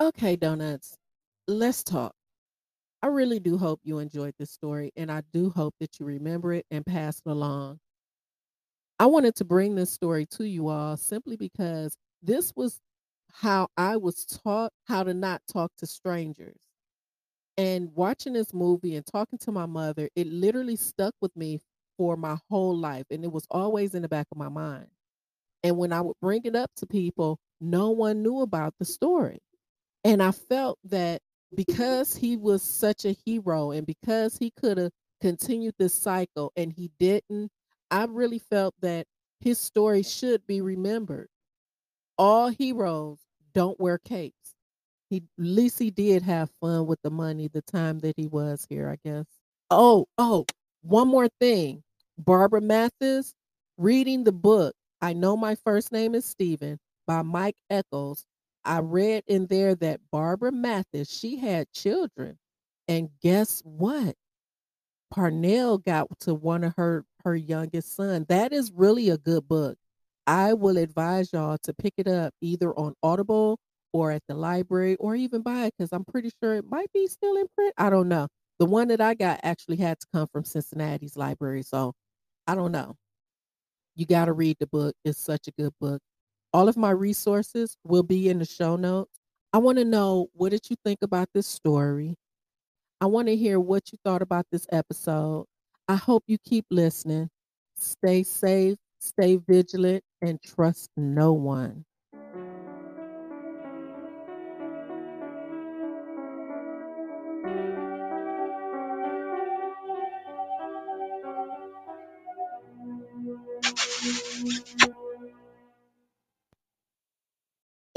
Okay, 0.00 0.36
donuts, 0.36 0.98
let's 1.48 1.82
talk. 1.82 2.14
I 3.02 3.08
really 3.08 3.40
do 3.40 3.58
hope 3.58 3.80
you 3.84 3.98
enjoyed 4.00 4.34
this 4.38 4.50
story, 4.52 4.92
and 4.96 5.10
I 5.12 5.22
do 5.32 5.50
hope 5.50 5.74
that 5.80 6.00
you 6.00 6.06
remember 6.06 6.52
it 6.54 6.66
and 6.70 6.86
pass 6.86 7.20
it 7.20 7.30
along. 7.30 7.80
I 8.98 9.06
wanted 9.06 9.34
to 9.36 9.44
bring 9.44 9.74
this 9.74 9.90
story 9.90 10.26
to 10.26 10.44
you 10.46 10.68
all 10.68 10.96
simply 10.96 11.36
because 11.36 11.96
this 12.22 12.52
was 12.54 12.80
how 13.30 13.68
I 13.76 13.96
was 13.96 14.24
taught 14.26 14.72
how 14.86 15.02
to 15.02 15.14
not 15.14 15.42
talk 15.52 15.72
to 15.78 15.86
strangers. 15.86 16.60
And 17.56 17.94
watching 17.94 18.32
this 18.34 18.54
movie 18.54 18.96
and 18.96 19.04
talking 19.06 19.38
to 19.40 19.52
my 19.52 19.66
mother, 19.66 20.08
it 20.16 20.26
literally 20.26 20.76
stuck 20.76 21.14
with 21.20 21.36
me 21.36 21.58
for 22.02 22.16
my 22.16 22.36
whole 22.50 22.76
life. 22.76 23.06
And 23.12 23.22
it 23.22 23.30
was 23.30 23.46
always 23.48 23.94
in 23.94 24.02
the 24.02 24.08
back 24.08 24.26
of 24.32 24.36
my 24.36 24.48
mind. 24.48 24.88
And 25.62 25.76
when 25.76 25.92
I 25.92 26.00
would 26.00 26.16
bring 26.20 26.40
it 26.42 26.56
up 26.56 26.72
to 26.78 26.86
people, 26.86 27.38
no 27.60 27.90
one 27.90 28.24
knew 28.24 28.40
about 28.40 28.74
the 28.80 28.84
story. 28.84 29.38
And 30.02 30.20
I 30.20 30.32
felt 30.32 30.80
that 30.86 31.22
because 31.54 32.16
he 32.16 32.36
was 32.36 32.60
such 32.60 33.04
a 33.04 33.14
hero 33.24 33.70
and 33.70 33.86
because 33.86 34.36
he 34.36 34.50
could 34.50 34.78
have 34.78 34.90
continued 35.20 35.76
this 35.78 35.94
cycle 35.94 36.52
and 36.56 36.72
he 36.72 36.90
didn't, 36.98 37.52
I 37.88 38.06
really 38.06 38.40
felt 38.40 38.74
that 38.80 39.06
his 39.38 39.60
story 39.60 40.02
should 40.02 40.44
be 40.44 40.60
remembered. 40.60 41.28
All 42.18 42.48
heroes 42.48 43.18
don't 43.54 43.78
wear 43.78 43.98
capes. 43.98 44.56
He 45.08 45.18
at 45.18 45.22
least 45.38 45.78
he 45.78 45.92
did 45.92 46.24
have 46.24 46.50
fun 46.60 46.86
with 46.86 46.98
the 47.02 47.10
money 47.12 47.46
the 47.46 47.62
time 47.62 48.00
that 48.00 48.14
he 48.16 48.26
was 48.26 48.66
here, 48.68 48.88
I 48.88 49.08
guess. 49.08 49.26
Oh, 49.70 50.08
oh, 50.18 50.46
one 50.82 51.06
more 51.06 51.28
thing. 51.38 51.84
Barbara 52.18 52.60
Mathis 52.60 53.34
reading 53.76 54.24
the 54.24 54.32
book 54.32 54.74
I 55.00 55.12
Know 55.12 55.36
My 55.36 55.54
First 55.54 55.92
Name 55.92 56.14
is 56.14 56.24
Steven 56.24 56.78
by 57.06 57.22
Mike 57.22 57.56
Echols. 57.70 58.24
I 58.64 58.78
read 58.78 59.24
in 59.26 59.46
there 59.46 59.74
that 59.76 60.00
Barbara 60.10 60.52
Mathis, 60.52 61.10
she 61.10 61.36
had 61.36 61.72
children. 61.72 62.38
And 62.86 63.08
guess 63.20 63.60
what? 63.64 64.14
Parnell 65.10 65.78
got 65.78 66.08
to 66.20 66.34
one 66.34 66.64
of 66.64 66.74
her 66.76 67.04
her 67.24 67.36
youngest 67.36 67.94
son. 67.94 68.26
That 68.28 68.52
is 68.52 68.72
really 68.72 69.08
a 69.10 69.18
good 69.18 69.46
book. 69.48 69.76
I 70.26 70.54
will 70.54 70.78
advise 70.78 71.32
y'all 71.32 71.58
to 71.64 71.74
pick 71.74 71.94
it 71.96 72.06
up 72.08 72.32
either 72.40 72.72
on 72.74 72.94
Audible 73.02 73.58
or 73.92 74.12
at 74.12 74.22
the 74.28 74.34
library 74.34 74.96
or 74.96 75.14
even 75.14 75.42
buy 75.42 75.66
it 75.66 75.74
because 75.76 75.92
I'm 75.92 76.04
pretty 76.04 76.30
sure 76.42 76.54
it 76.54 76.64
might 76.68 76.92
be 76.92 77.06
still 77.08 77.36
in 77.36 77.46
print. 77.54 77.74
I 77.76 77.90
don't 77.90 78.08
know. 78.08 78.28
The 78.58 78.66
one 78.66 78.88
that 78.88 79.00
I 79.00 79.14
got 79.14 79.40
actually 79.42 79.76
had 79.76 79.98
to 80.00 80.06
come 80.12 80.28
from 80.32 80.44
Cincinnati's 80.44 81.16
library. 81.16 81.62
So 81.62 81.94
I 82.46 82.54
don't 82.54 82.72
know. 82.72 82.96
You 83.94 84.06
got 84.06 84.26
to 84.26 84.32
read 84.32 84.56
the 84.58 84.66
book. 84.66 84.94
It's 85.04 85.20
such 85.20 85.48
a 85.48 85.52
good 85.52 85.72
book. 85.80 86.00
All 86.52 86.68
of 86.68 86.76
my 86.76 86.90
resources 86.90 87.76
will 87.84 88.02
be 88.02 88.28
in 88.28 88.38
the 88.38 88.44
show 88.44 88.76
notes. 88.76 89.18
I 89.52 89.58
want 89.58 89.78
to 89.78 89.84
know 89.84 90.28
what 90.32 90.50
did 90.50 90.68
you 90.70 90.76
think 90.84 90.98
about 91.02 91.28
this 91.34 91.46
story? 91.46 92.16
I 93.00 93.06
want 93.06 93.28
to 93.28 93.36
hear 93.36 93.60
what 93.60 93.92
you 93.92 93.98
thought 94.04 94.22
about 94.22 94.46
this 94.50 94.66
episode. 94.70 95.46
I 95.88 95.96
hope 95.96 96.24
you 96.26 96.38
keep 96.44 96.64
listening. 96.70 97.28
Stay 97.76 98.22
safe, 98.22 98.78
stay 99.00 99.36
vigilant, 99.36 100.04
and 100.22 100.40
trust 100.40 100.90
no 100.96 101.32
one. 101.32 101.84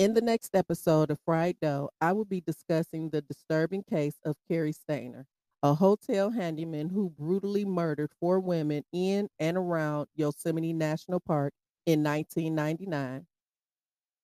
In 0.05 0.13
the 0.13 0.21
next 0.21 0.55
episode 0.55 1.09
of 1.09 1.17
Fried 1.25 1.59
Dough, 1.59 1.89
I 1.99 2.13
will 2.13 2.25
be 2.25 2.39
discussing 2.39 3.09
the 3.09 3.23
disturbing 3.23 3.81
case 3.81 4.19
of 4.23 4.37
Cary 4.47 4.71
Stayner, 4.71 5.25
a 5.63 5.73
hotel 5.73 6.29
handyman 6.29 6.89
who 6.89 7.09
brutally 7.09 7.65
murdered 7.65 8.11
four 8.19 8.39
women 8.39 8.83
in 8.93 9.29
and 9.39 9.57
around 9.57 10.05
Yosemite 10.13 10.73
National 10.73 11.19
Park 11.19 11.53
in 11.87 12.03
1999. 12.03 13.25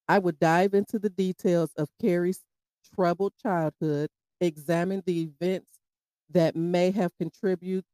I 0.06 0.18
would 0.20 0.38
dive 0.38 0.72
into 0.72 1.00
the 1.00 1.10
details 1.10 1.72
of 1.76 1.88
Cary's 2.00 2.44
troubled 2.94 3.32
childhood, 3.42 4.08
examine 4.40 5.02
the 5.04 5.22
events 5.22 5.72
that 6.30 6.54
may 6.54 6.92
have 6.92 7.10
contributed 7.18 7.86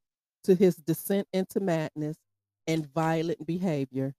to 0.45 0.55
his 0.55 0.76
descent 0.76 1.26
into 1.32 1.59
madness 1.59 2.18
and 2.66 2.93
violent 2.93 3.47
behavior. 3.47 4.14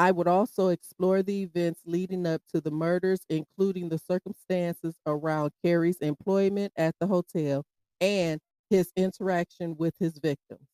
I 0.00 0.12
would 0.12 0.28
also 0.28 0.68
explore 0.68 1.22
the 1.22 1.42
events 1.42 1.82
leading 1.84 2.26
up 2.26 2.40
to 2.54 2.60
the 2.62 2.70
murders, 2.70 3.20
including 3.28 3.90
the 3.90 3.98
circumstances 3.98 4.94
around 5.06 5.50
Cary's 5.62 5.98
employment 5.98 6.72
at 6.74 6.94
the 6.98 7.06
hotel 7.06 7.66
and 8.00 8.40
his 8.70 8.92
interaction 8.96 9.76
with 9.76 9.92
his 10.00 10.18
victims. 10.18 10.66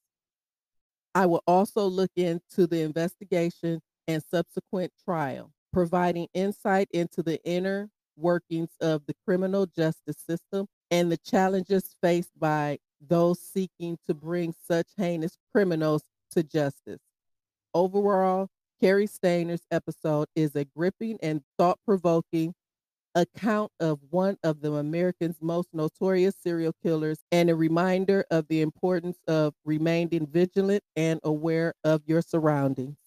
I 1.13 1.27
will 1.27 1.43
also 1.45 1.87
look 1.87 2.13
into 2.15 2.69
the 2.69 2.83
investigation 2.83 3.81
and 4.07 4.23
subsequent 4.23 4.93
trial, 5.05 5.51
providing 5.73 6.29
insight 6.33 6.87
into 6.93 7.21
the 7.21 7.45
inner 7.45 7.91
workings 8.17 8.71
of 8.81 9.07
the 9.07 9.15
criminal 9.25 9.67
justice 9.67 10.19
system 10.19 10.69
and 10.93 11.11
the 11.11 11.17
challenges 11.17 11.97
faced 12.01 12.39
by 12.39 12.79
those 13.01 13.41
seeking 13.41 13.99
to 14.07 14.15
bring 14.15 14.55
such 14.69 14.87
heinous 14.97 15.37
criminals 15.51 16.05
to 16.31 16.45
justice. 16.45 17.01
Overall, 17.75 18.51
Cary 18.81 19.07
Stayner's 19.07 19.67
episode 19.71 20.29
is 20.37 20.55
a 20.55 20.65
gripping 20.65 21.19
and 21.23 21.43
thought 21.59 21.79
provoking 21.85 22.55
account 23.15 23.73
of 23.81 24.01
one 24.11 24.37
of 24.45 24.61
the 24.61 24.73
Americans' 24.75 25.39
most 25.41 25.69
notorious 25.73 26.37
serial 26.37 26.75
killers 26.83 27.25
and 27.33 27.51
a 27.51 27.55
reminder 27.55 28.25
of 28.31 28.49
the 28.49 28.61
importance 28.63 29.19
of 29.27 29.55
remaining 29.65 30.27
vigilant 30.27 30.85
and 30.97 31.21
aware 31.25 31.75
of 31.85 32.03
your 32.07 32.23
surroundings. 32.23 32.99